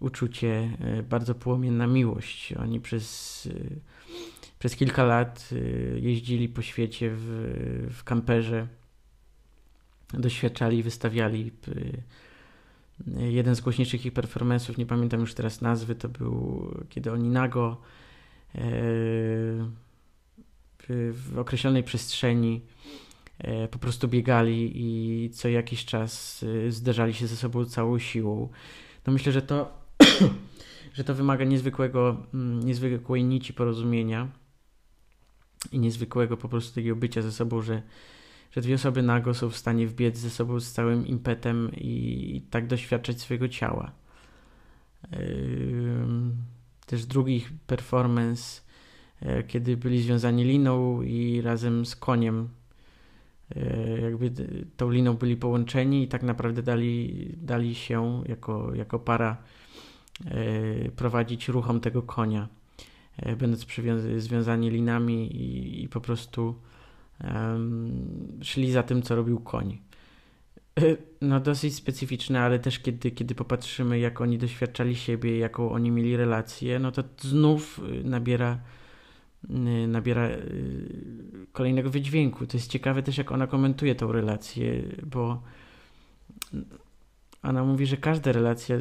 [0.00, 0.76] uczucie,
[1.08, 2.52] bardzo płomienna miłość.
[2.52, 3.48] Oni przez,
[4.58, 5.50] przez kilka lat
[5.96, 8.68] jeździli po świecie w, w kamperze
[10.12, 11.52] doświadczali, wystawiali.
[13.16, 17.76] Jeden z głośniejszych ich performance'ów, nie pamiętam już teraz nazwy, to był kiedy oni nago
[18.54, 18.60] e,
[20.88, 23.05] w określonej przestrzeni e,
[23.70, 28.48] po prostu biegali i co jakiś czas y, zderzali się ze sobą całą siłą.
[29.06, 29.78] No myślę, że to,
[30.94, 34.28] że to wymaga niezwykłego, mm, niezwykłej nici porozumienia
[35.72, 37.82] i niezwykłego po prostu takiego bycia ze sobą, że
[38.50, 42.40] że dwie osoby nago są w stanie wbiec ze sobą z całym impetem i, i
[42.40, 43.92] tak doświadczać swojego ciała.
[46.86, 48.60] Też drugi performance,
[49.22, 52.48] yy, kiedy byli związani liną i razem z koniem,
[54.02, 54.30] jakby
[54.76, 59.36] tą liną byli połączeni i tak naprawdę dali, dali się jako, jako para
[60.24, 62.48] yy, prowadzić ruchom tego konia,
[63.26, 63.66] yy, będąc
[64.16, 66.54] związani linami i, i po prostu
[68.42, 69.78] szli za tym, co robił koń.
[71.20, 76.16] No dosyć specyficzne, ale też kiedy, kiedy popatrzymy, jak oni doświadczali siebie, jaką oni mieli
[76.16, 78.58] relację, no to znów nabiera,
[79.88, 82.46] nabiera y, kolejnego wydźwięku.
[82.46, 85.42] To jest ciekawe też, jak ona komentuje tą relację, bo
[87.42, 88.76] ona mówi, że każda relacja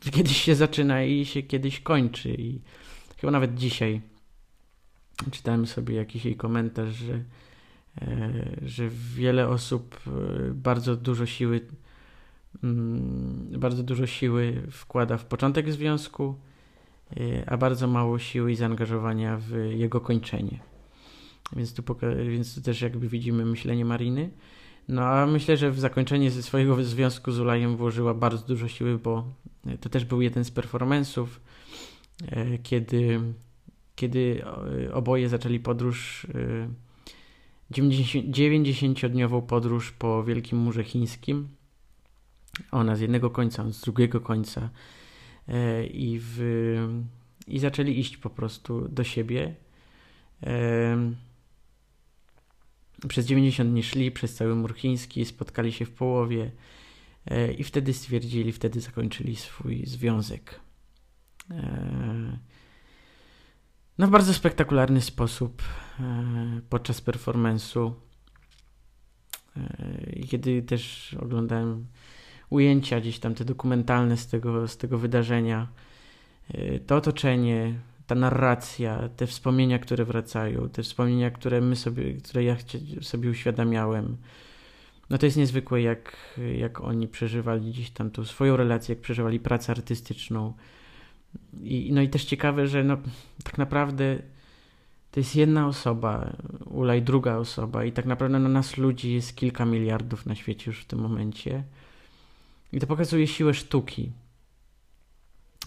[0.00, 2.34] kiedyś się zaczyna i się kiedyś kończy.
[2.38, 2.60] I
[3.16, 4.00] chyba nawet dzisiaj
[5.30, 7.24] czytałem sobie jakiś jej komentarz, że,
[8.02, 10.10] e, że wiele osób e,
[10.54, 11.60] bardzo dużo siły
[12.64, 16.34] mm, bardzo dużo siły wkłada w początek związku,
[17.46, 20.58] a bardzo mało siły i zaangażowania w jego kończenie.
[21.56, 21.82] Więc tu,
[22.28, 24.30] więc tu też jakby widzimy myślenie Mariny.
[24.88, 28.98] No a myślę, że w zakończenie ze swojego związku z Ulajem włożyła bardzo dużo siły,
[28.98, 29.24] bo
[29.80, 31.26] to też był jeden z performance'ów,
[32.62, 33.20] kiedy
[33.96, 34.44] kiedy
[34.88, 36.26] e, oboje zaczęli podróż,
[37.70, 41.48] 90-dniową e, podróż po Wielkim Murze Chińskim.
[42.70, 44.70] Ona z jednego końca, on z drugiego końca.
[45.48, 46.38] E, I, w,
[47.46, 49.54] I zaczęli iść po prostu do siebie.
[53.08, 56.50] Przez 90 dni szli przez cały mur chiński, spotkali się w połowie
[57.58, 60.60] i wtedy stwierdzili, wtedy zakończyli swój związek
[63.98, 65.62] no w bardzo spektakularny sposób
[66.00, 67.92] e, podczas performance'u.
[69.56, 71.86] E, kiedy też oglądałem
[72.50, 75.66] ujęcia gdzieś tam te dokumentalne z tego, z tego wydarzenia,
[76.54, 77.74] e, to otoczenie,
[78.06, 82.56] ta narracja, te wspomnienia, które wracają, te wspomnienia, które my sobie, które ja
[83.00, 84.16] sobie uświadamiałem.
[85.10, 86.16] No to jest niezwykłe, jak,
[86.56, 90.52] jak oni przeżywali gdzieś tam tą swoją relację, jak przeżywali pracę artystyczną,
[91.62, 92.96] i, no i też ciekawe, że no,
[93.44, 94.18] tak naprawdę
[95.10, 99.64] to jest jedna osoba, Ulaj druga osoba i tak naprawdę na nas ludzi jest kilka
[99.64, 101.64] miliardów na świecie już w tym momencie.
[102.72, 104.12] I to pokazuje siłę sztuki,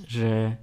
[0.08, 0.58] że,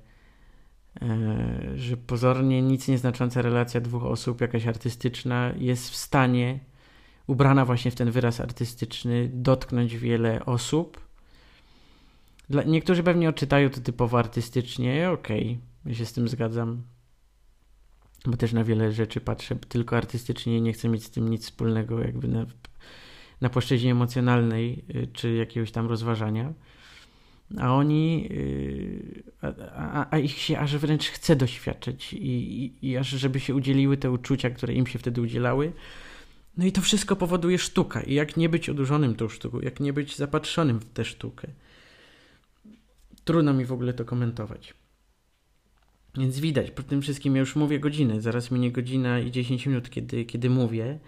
[1.02, 6.60] e, że pozornie nic nieznacząca relacja dwóch osób, jakaś artystyczna, jest w stanie,
[7.26, 11.06] ubrana właśnie w ten wyraz artystyczny, dotknąć wiele osób
[12.50, 16.82] dla, niektórzy pewnie odczytają to typowo artystycznie, okej, okay, ja się z tym zgadzam.
[18.26, 21.44] Bo też na wiele rzeczy patrzę tylko artystycznie i nie chcę mieć z tym nic
[21.44, 22.46] wspólnego jakby na,
[23.40, 26.52] na płaszczyźnie emocjonalnej y, czy jakiegoś tam rozważania.
[27.58, 32.96] A oni, y, a, a, a, ich się aż wręcz chce doświadczyć i, i, i
[32.96, 35.72] aż żeby się udzieliły te uczucia, które im się wtedy udzielały.
[36.56, 38.02] No i to wszystko powoduje sztuka.
[38.02, 41.48] I jak nie być odurzonym tą sztuką, jak nie być zapatrzonym w tę sztukę.
[43.24, 44.74] Trudno mi w ogóle to komentować.
[46.18, 49.90] Więc widać, po tym wszystkim ja już mówię godzinę, zaraz minie godzina i 10 minut,
[49.90, 50.98] kiedy, kiedy mówię.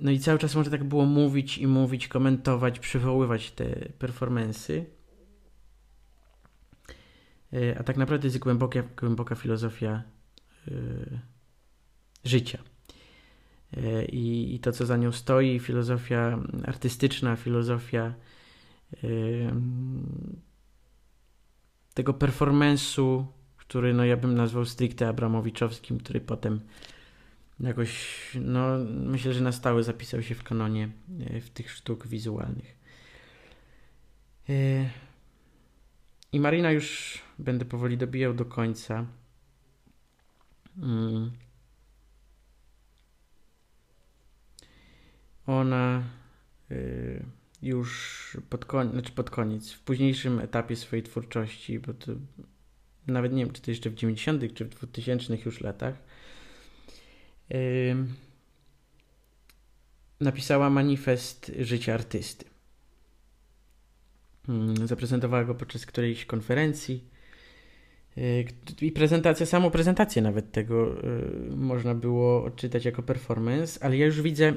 [0.00, 3.64] No i cały czas może tak było mówić i mówić, komentować, przywoływać te
[3.98, 4.86] performensy.
[7.78, 10.02] a tak naprawdę jest głęboka, głęboka filozofia
[12.24, 12.58] życia.
[14.12, 18.14] I, I to, co za nią stoi, filozofia artystyczna, filozofia
[21.94, 23.24] tego performance'u,
[23.56, 26.60] który no ja bym nazwał stricte abramowiczowskim, który potem
[27.60, 30.88] jakoś, no myślę, że na stałe zapisał się w kanonie
[31.20, 32.76] e, w tych sztuk wizualnych.
[34.48, 34.90] E,
[36.32, 39.06] I Marina już będę powoli dobijał do końca.
[40.78, 41.30] Mm.
[45.46, 46.02] Ona
[46.70, 46.76] e,
[47.62, 52.12] już pod, koniec, znaczy pod koniec, w późniejszym etapie swojej twórczości, bo to
[53.06, 54.54] nawet nie wiem, czy to jeszcze w 90.
[54.54, 55.94] czy w 2000 już latach,
[60.20, 62.44] napisała manifest życia artysty.
[64.84, 67.04] Zaprezentowała go podczas którejś konferencji.
[68.80, 74.22] I prezentacja, samą prezentację nawet tego y, można było odczytać jako performance, ale ja już
[74.22, 74.54] widzę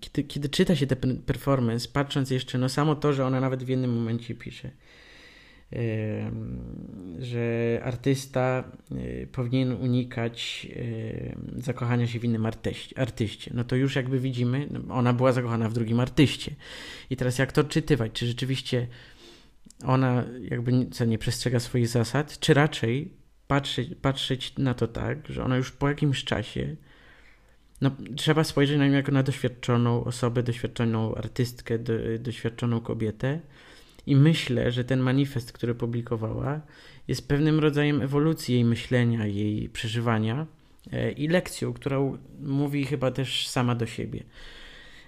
[0.00, 3.68] kiedy, kiedy czyta się ten performance, patrząc jeszcze, no samo to, że ona nawet w
[3.68, 4.70] jednym momencie pisze,
[7.18, 10.66] że artysta yy, powinien unikać
[11.56, 13.50] zakochania się w innym artyście, artyście.
[13.54, 16.54] No to już jakby widzimy, no, ona była zakochana w drugim artyście.
[17.10, 18.12] I teraz jak to odczytywać?
[18.12, 18.86] Czy rzeczywiście
[19.84, 20.72] ona jakby
[21.06, 23.12] nie przestrzega swoich zasad, czy raczej
[23.46, 26.76] patrzeć, patrzeć na to tak, że ona już po jakimś czasie
[27.80, 33.40] no, trzeba spojrzeć na nią jako na doświadczoną osobę, doświadczoną artystkę, do, doświadczoną kobietę.
[34.06, 36.60] I myślę, że ten manifest, który publikowała,
[37.08, 40.46] jest pewnym rodzajem ewolucji jej myślenia, jej przeżywania
[40.92, 44.24] e, i lekcją, którą mówi chyba też sama do siebie.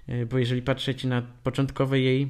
[0.07, 2.29] E, bo jeżeli patrzeć na początkowe jej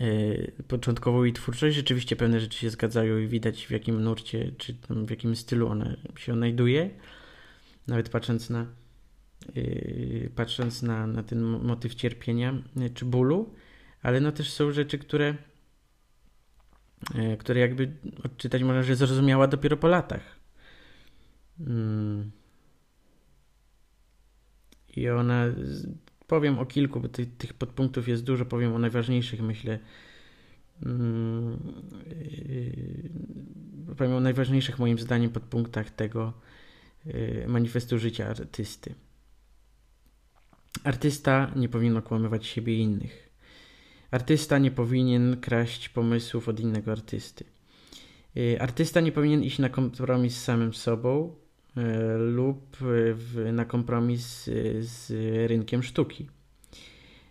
[0.00, 4.74] e, początkową jej twórczość, rzeczywiście pewne rzeczy się zgadzają i widać w jakim nurcie, czy
[5.06, 6.90] w jakim stylu ona się odnajduje.
[7.86, 8.66] Nawet patrząc na
[10.34, 12.54] patrząc na, na ten motyw cierpienia
[12.94, 13.54] czy bólu,
[14.02, 15.34] ale no też są rzeczy, które,
[17.14, 17.92] yy, które jakby
[18.24, 20.40] odczytać można, że zrozumiała dopiero po latach.
[21.60, 22.30] Mm.
[24.96, 25.44] I ona,
[26.26, 29.78] powiem o kilku, bo tych, tych podpunktów jest dużo, powiem o najważniejszych, myślę.
[30.86, 31.58] Mm,
[33.96, 36.32] powiem o najważniejszych moim zdaniem podpunktach tego
[37.46, 38.94] manifestu życia artysty.
[40.84, 43.29] Artysta nie powinien okłamywać siebie i innych.
[44.10, 47.44] Artysta nie powinien kraść pomysłów od innego artysty.
[48.36, 51.34] Y, artysta nie powinien iść na kompromis z samym sobą
[51.76, 51.80] y,
[52.18, 52.76] lub
[53.52, 55.12] na kompromis y, z
[55.48, 56.28] rynkiem sztuki.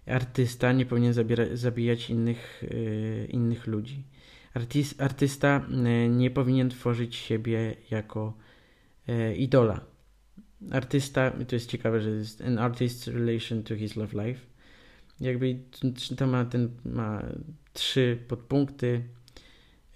[0.06, 1.14] Artysta nie powinien
[1.53, 2.64] zabijać innych,
[3.30, 4.03] innych ludzi.
[4.97, 5.65] artysta
[6.10, 8.34] nie powinien tworzyć siebie jako
[9.38, 9.85] idola
[10.72, 14.39] artysta, to jest ciekawe, że jest an artist's relation to his love life.
[15.22, 15.60] Jakby
[16.18, 17.24] to ma ten, ma
[17.74, 19.04] trzy podpunkty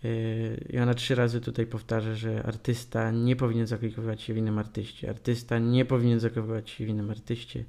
[0.04, 4.60] yy, i ona trzy razy tutaj powtarza, że artysta nie powinien zakochiwać się w innym
[4.60, 5.10] artyście.
[5.10, 7.66] Artysta nie powinien zakochiwać się w innym artyście.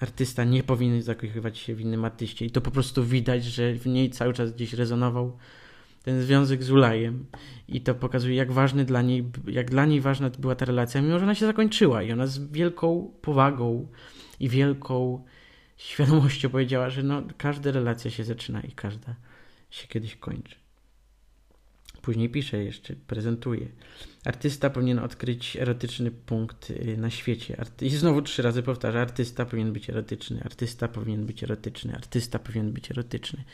[0.00, 2.46] Artysta nie powinien zakochiwać się w innym artyście.
[2.46, 5.36] I to po prostu widać, że w niej cały czas gdzieś rezonował
[6.04, 7.26] ten związek z Ulajem
[7.68, 11.18] i to pokazuje, jak ważny dla niej, jak dla niej ważna była ta relacja, mimo
[11.18, 13.88] że ona się zakończyła i ona z wielką powagą
[14.40, 15.24] i wielką
[15.76, 19.14] świadomością powiedziała, że no, każda relacja się zaczyna i każda
[19.70, 20.56] się kiedyś kończy.
[22.04, 23.68] Później pisze jeszcze, prezentuje.
[24.24, 27.64] Artysta powinien odkryć erotyczny punkt y, na świecie.
[27.80, 32.72] I znowu trzy razy powtarza, artysta powinien być erotyczny, artysta powinien być erotyczny, artysta powinien
[32.72, 33.44] być erotyczny.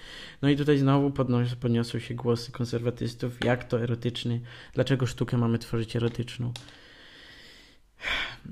[0.42, 4.40] No i tutaj znowu podnos podniosły się głosy konserwatystów, jak to erotyczny,
[4.74, 6.52] dlaczego sztukę mamy tworzyć erotyczną.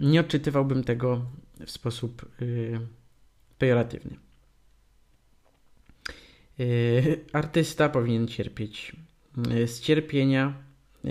[0.00, 1.26] Nie odczytywałbym tego
[1.66, 2.80] w sposób yy,
[3.58, 4.16] pejoratywny.
[6.58, 8.92] Yy, artysta powinien cierpieć
[9.50, 10.54] E, z cierpienia
[11.04, 11.08] e,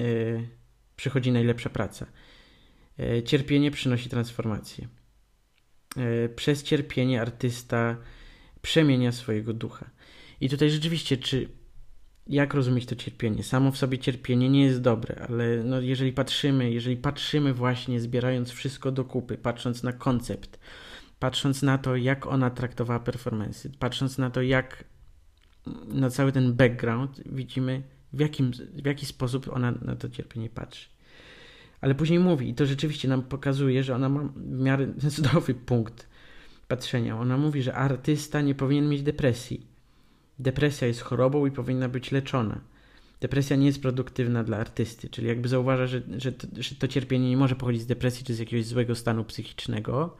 [0.95, 2.05] przychodzi najlepsza praca.
[2.99, 4.87] E, cierpienie przynosi transformację.
[6.35, 7.97] Przez cierpienie artysta
[8.61, 9.89] przemienia swojego ducha.
[10.41, 11.49] I tutaj rzeczywiście, czy
[12.27, 13.43] jak rozumieć to cierpienie?
[13.43, 18.51] Samo w sobie cierpienie nie jest dobre, ale no jeżeli patrzymy, jeżeli patrzymy właśnie, zbierając
[18.51, 20.59] wszystko do kupy, patrząc na koncept,
[21.19, 24.83] patrząc na to, jak ona traktowała performance, patrząc na to, jak
[25.87, 27.83] na cały ten background, widzimy
[28.13, 30.89] w, jakim, w jaki sposób ona na to cierpienie patrzy.
[31.81, 36.07] Ale później mówi, i to rzeczywiście nam pokazuje, że ona ma w miarę zdrowy punkt
[36.67, 37.19] patrzenia.
[37.19, 39.67] Ona mówi, że artysta nie powinien mieć depresji.
[40.39, 42.61] Depresja jest chorobą i powinna być leczona.
[43.21, 47.29] depresja nie jest produktywna dla artysty, czyli jakby zauważa, że, że, to, że to cierpienie
[47.29, 50.17] nie może pochodzić z depresji czy z jakiegoś złego stanu psychicznego,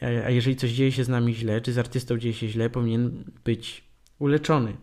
[0.00, 3.24] a jeżeli coś dzieje się z nami źle, czy z artystą dzieje się źle, powinien
[3.44, 3.84] być
[4.18, 4.76] uleczony.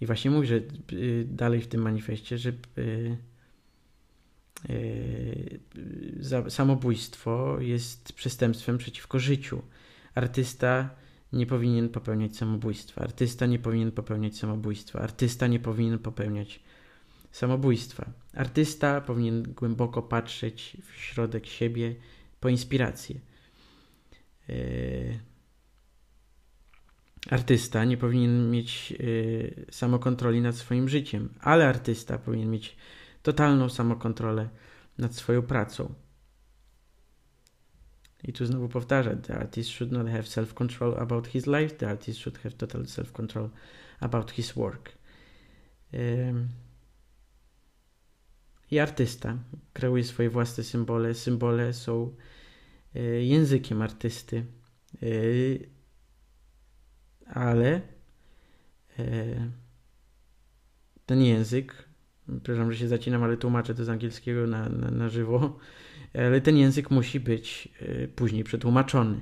[0.00, 0.60] I właśnie mówi, że
[0.92, 3.16] y, dalej w tym manifestie, że y,
[4.70, 5.60] y,
[6.48, 9.62] samobójstwo jest przestępstwem przeciwko życiu.
[10.14, 10.90] Artysta
[11.32, 13.02] nie powinien popełniać samobójstwa.
[13.02, 15.00] Artysta nie powinien popełniać samobójstwa.
[15.00, 16.60] Artysta nie powinien popełniać
[17.32, 18.10] samobójstwa.
[18.34, 21.94] Artysta powinien głęboko patrzeć w środek siebie
[22.42, 23.20] po inspirację.
[27.30, 32.76] Artysta nie powinien mieć y, samokontroli nad swoim życiem, ale artysta powinien mieć
[33.22, 34.48] totalną samokontrolę
[34.98, 35.94] nad swoją pracą.
[38.24, 42.20] I tu znowu powtarza, the artist should not have self-control about his life, the artist
[42.20, 43.48] should have total self-control
[44.00, 44.92] about his work.
[48.70, 49.38] I artysta
[49.72, 51.14] kreuje swoje własne symbole.
[51.14, 52.14] Symbole są
[53.22, 54.46] językiem artysty
[55.02, 55.68] y,
[57.26, 57.80] ale
[58.98, 59.50] e,
[61.06, 61.88] ten język,
[62.42, 65.58] przepraszam, że się zacinam, ale tłumaczę to z angielskiego na, na, na żywo,
[66.14, 67.68] ale ten język musi być
[68.16, 69.20] później przetłumaczony.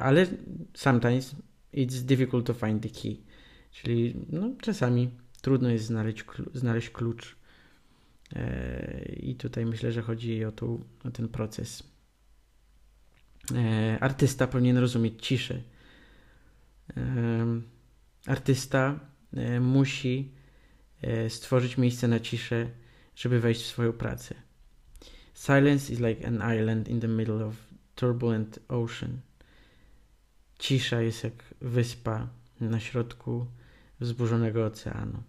[0.00, 0.26] Ale
[0.74, 1.36] sometimes
[1.74, 3.16] it's difficult to find the key,
[3.72, 5.10] czyli no, czasami
[5.42, 6.24] trudno jest znaleźć,
[6.54, 7.36] znaleźć klucz.
[9.16, 11.95] I tutaj myślę, że chodzi o, tu, o ten proces.
[14.00, 15.60] Artysta powinien rozumieć ciszę
[18.26, 19.00] artysta
[19.32, 20.32] e, musi
[21.02, 22.70] e, stworzyć miejsce na ciszę,
[23.16, 24.34] żeby wejść w swoją pracę.
[25.34, 27.54] Silence is like an island in the middle of
[27.94, 29.20] turbulent ocean.
[30.58, 32.28] Cisza jest jak wyspa
[32.60, 33.46] na środku
[34.00, 35.22] wzburzonego oceanu.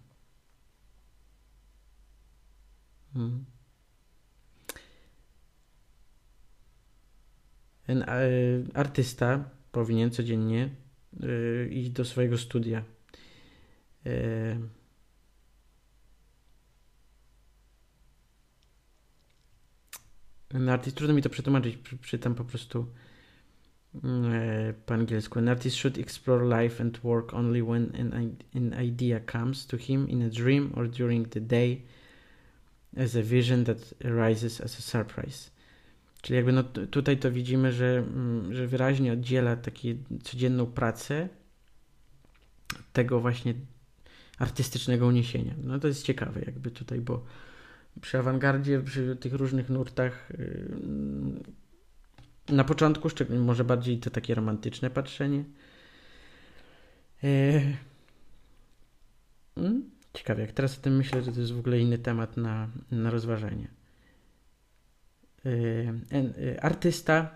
[3.12, 3.44] Hmm.
[8.74, 10.70] Artysta powinien codziennie
[11.22, 12.84] Y, iść do swojego studia.
[14.06, 14.58] Y,
[20.54, 22.86] An artist, trudno mi to przetłumaczyć, czytam po prostu
[24.86, 25.38] po angielsku.
[25.38, 30.08] An artist should explore life and work only when an, an idea comes to him
[30.08, 31.82] in a dream or during the day
[32.96, 35.50] as a vision that arises as a surprise.
[36.22, 39.78] Czyli jakby no tutaj to widzimy, że, mm, że wyraźnie oddziela taką
[40.22, 41.28] codzienną pracę
[42.92, 43.54] tego właśnie
[44.38, 45.54] artystycznego uniesienia.
[45.62, 47.24] No to jest ciekawe jakby tutaj, bo
[48.00, 54.90] przy awangardzie, przy tych różnych nurtach yy, na początku, szczególnie może bardziej to takie romantyczne
[54.90, 55.44] patrzenie.
[57.22, 57.76] Yy,
[59.56, 62.68] mm, ciekawe, jak teraz o tym myślę, że to jest w ogóle inny temat na,
[62.90, 63.77] na rozważenie.
[65.46, 65.94] Y,
[66.38, 67.30] y, artysta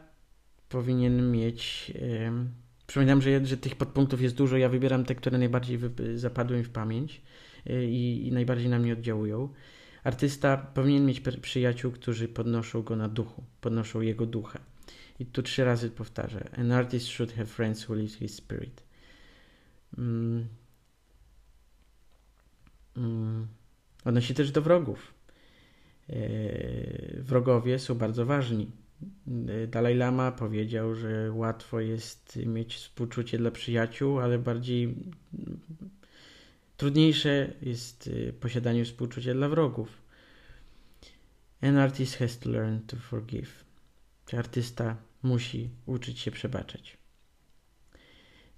[0.69, 1.93] powinien mieć.
[2.87, 4.57] Przypominam, że, że tych podpunktów jest dużo.
[4.57, 5.79] Ja wybieram te, które najbardziej
[6.15, 7.23] zapadły mi w pamięć
[7.71, 9.49] y, i, i najbardziej na mnie oddziałują.
[10.05, 14.59] Artysta powinien mieć przyjaciół, którzy podnoszą go na duchu, podnoszą jego ducha.
[15.19, 16.49] I tu trzy razy powtarzę.
[16.57, 18.83] An artist should have friends who lift his spirit.
[19.99, 20.47] Mm.
[22.97, 23.47] Mm.
[24.05, 25.15] Odnosi też do wrogów.
[26.11, 28.71] E, wrogowie są bardzo ważni.
[29.49, 34.97] E, Dalaj Lama powiedział, że łatwo jest mieć współczucie dla przyjaciół, ale bardziej
[36.77, 40.03] trudniejsze jest e, posiadanie współczucia dla wrogów.
[41.63, 43.65] An artist has to learn to forgive.
[44.27, 46.97] Czy artysta musi uczyć się przebaczać.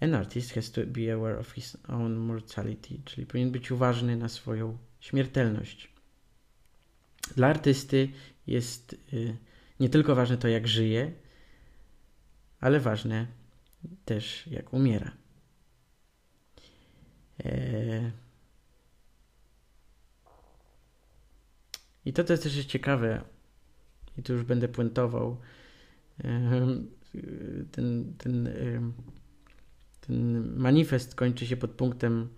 [0.00, 4.28] An artist has to be aware of his own mortality, czyli powinien być uważny na
[4.28, 5.93] swoją śmiertelność.
[7.36, 8.08] Dla artysty
[8.46, 9.36] jest y,
[9.80, 11.12] nie tylko ważne to, jak żyje,
[12.60, 13.26] ale ważne
[14.04, 15.12] też, jak umiera.
[17.44, 18.10] E,
[22.04, 23.24] I to, to też jest ciekawe,
[24.18, 25.40] i tu już będę puentował,
[27.72, 28.48] ten, ten,
[30.00, 32.28] ten manifest kończy się pod punktem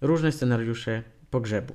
[0.00, 1.74] różne scenariusze pogrzebu.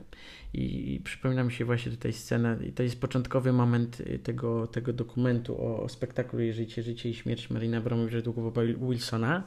[0.54, 4.94] I, przypomina mi się właśnie tutaj scena, i to jest początkowy moment y, tego, tego
[4.94, 9.44] dokumentu o, o spektaklu życie, życie i śmierć Marina Abramowicza Długowa Wilsona,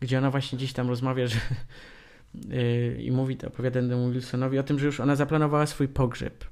[0.00, 1.38] gdzie ona właśnie gdzieś tam rozmawia, że
[2.34, 6.44] yy, i mówi, opowiada temu Wilsonowi o tym, że już ona zaplanowała swój pogrzeb.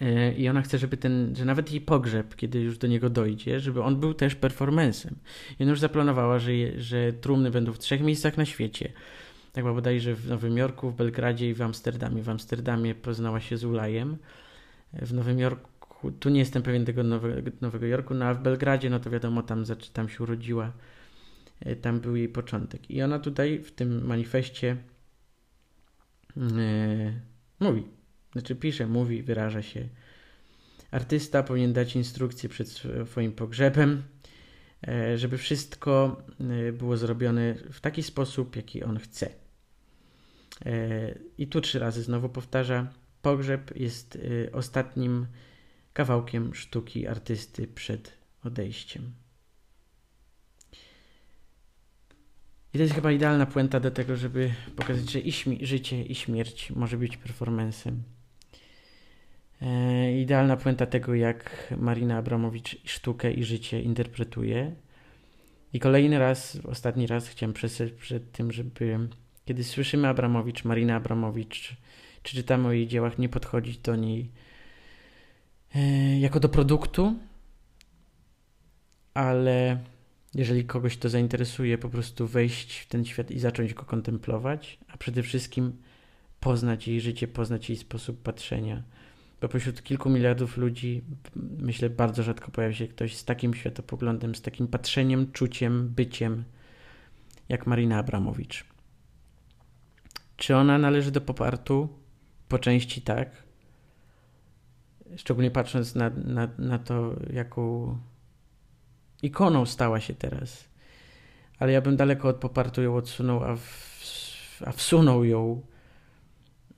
[0.00, 3.60] Yy, I ona chce, żeby ten, że nawet jej pogrzeb, kiedy już do niego dojdzie,
[3.60, 5.16] żeby on był też performancem.
[5.58, 8.92] I ona już zaplanowała, że, je, że trumny będą w trzech miejscach na świecie
[9.54, 12.22] chyba bodajże w Nowym Jorku, w Belgradzie i w Amsterdamie.
[12.22, 14.16] W Amsterdamie poznała się z Ulajem.
[14.92, 18.90] W Nowym Jorku, tu nie jestem pewien tego Nowego, Nowego Jorku, no a w Belgradzie,
[18.90, 20.72] no to wiadomo, tam, tam się urodziła.
[21.60, 22.90] E, tam był jej początek.
[22.90, 24.76] I ona tutaj w tym manifestie
[26.36, 26.44] yy,
[27.60, 27.84] mówi,
[28.32, 29.88] znaczy pisze, mówi, wyraża się.
[30.90, 32.68] Artysta powinien dać instrukcję przed
[33.04, 34.17] swoim pogrzebem, E,
[35.16, 39.30] żeby wszystko e, było zrobione w taki sposób, jaki on chce.
[40.66, 42.92] E, I tu trzy razy znowu powtarza:
[43.22, 44.18] pogrzeb jest
[44.52, 45.26] ostatnim
[45.92, 48.12] kawałkiem sztuki artysty przed
[48.44, 49.12] odejściem.
[52.74, 55.32] I to jest chyba idealna puenta do tego, żeby pokazać, że i
[55.66, 58.02] życie, i śmierć może być performancem.
[60.28, 64.74] Idealna puenta tego, jak Marina Abramowicz sztukę i życie interpretuje.
[65.72, 69.08] I kolejny raz, ostatni raz chciałem przestrzec przed tym, żeby
[69.44, 71.76] kiedy słyszymy Abramowicz, Marina Abramowicz,
[72.22, 74.30] czy czytamy o jej dziełach, nie podchodzić do niej
[75.74, 77.14] e, jako do produktu,
[79.14, 79.78] ale
[80.34, 84.96] jeżeli kogoś to zainteresuje, po prostu wejść w ten świat i zacząć go kontemplować, a
[84.96, 85.72] przede wszystkim
[86.40, 88.82] poznać jej życie, poznać jej sposób patrzenia
[89.40, 91.04] bo pośród kilku miliardów ludzi,
[91.58, 96.44] myślę, bardzo rzadko pojawi się ktoś z takim światopoglądem, z takim patrzeniem, czuciem, byciem,
[97.48, 98.64] jak Marina Abramowicz.
[100.36, 101.88] Czy ona należy do popartu?
[102.48, 103.42] Po części tak.
[105.16, 107.96] Szczególnie patrząc na, na, na to, jaką
[109.22, 110.68] ikoną stała się teraz.
[111.58, 115.62] Ale ja bym daleko od popartu ją odsunął, a, w, a wsunął ją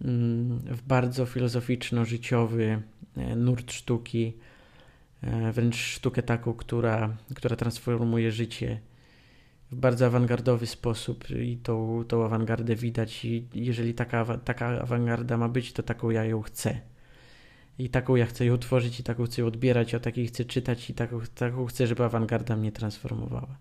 [0.01, 2.83] w bardzo filozoficzno-życiowy
[3.17, 4.37] e, nurt sztuki,
[5.23, 8.81] e, wręcz sztukę taką, która, która transformuje życie
[9.71, 15.49] w bardzo awangardowy sposób i tą, tą awangardę widać i jeżeli taka, taka awangarda ma
[15.49, 16.81] być, to taką ja ją chcę.
[17.79, 20.91] I taką ja chcę ją tworzyć i taką chcę ją odbierać, o takiej chcę czytać
[20.91, 23.59] i taką, taką chcę, żeby awangarda mnie transformowała.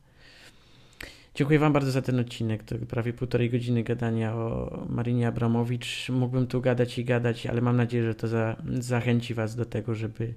[1.39, 2.63] Dziękuję Wam bardzo za ten odcinek.
[2.63, 6.09] To prawie półtorej godziny gadania o Marinie Abramowicz.
[6.09, 9.95] Mógłbym tu gadać i gadać, ale mam nadzieję, że to za, zachęci Was do tego,
[9.95, 10.33] żeby,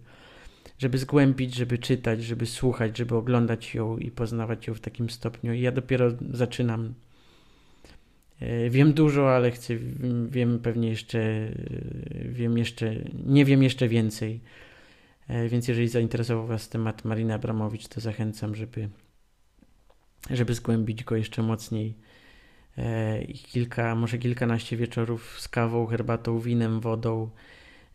[0.79, 5.53] żeby zgłębić, żeby czytać, żeby słuchać, żeby oglądać ją i poznawać ją w takim stopniu.
[5.53, 6.95] I ja dopiero zaczynam.
[8.41, 9.75] E, wiem dużo, ale chcę,
[10.29, 11.53] wiem pewnie jeszcze, e,
[12.25, 12.95] wiem jeszcze,
[13.27, 14.41] nie wiem jeszcze więcej.
[15.29, 18.89] E, więc jeżeli zainteresował Was temat Marina Abramowicz, to zachęcam, żeby
[20.31, 21.95] żeby zgłębić go jeszcze mocniej.
[22.79, 27.31] E, I kilka, może kilkanaście wieczorów z kawą, herbatą, winem, wodą,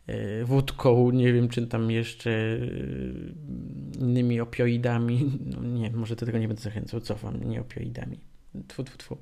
[0.06, 2.58] e, wódką, nie wiem, czy tam jeszcze e,
[4.00, 5.38] innymi opioidami.
[5.46, 8.20] No nie, może do tego nie będę zachęcał, cofam, nie opioidami.
[8.68, 9.18] Tfu, tfu, tfu.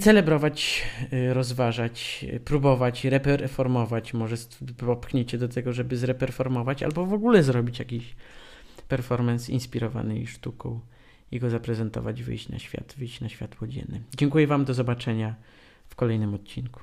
[0.00, 0.86] Celebrować,
[1.32, 4.14] rozważać, próbować, reperformować.
[4.14, 4.36] Może
[4.76, 8.16] popchniecie do tego, żeby zreperformować, albo w ogóle zrobić jakiś
[8.88, 10.80] performance inspirowany sztuką
[11.30, 14.00] i go zaprezentować, wyjść na świat, wyjść na światło dzienne.
[14.16, 15.34] Dziękuję Wam, do zobaczenia
[15.88, 16.80] w kolejnym odcinku.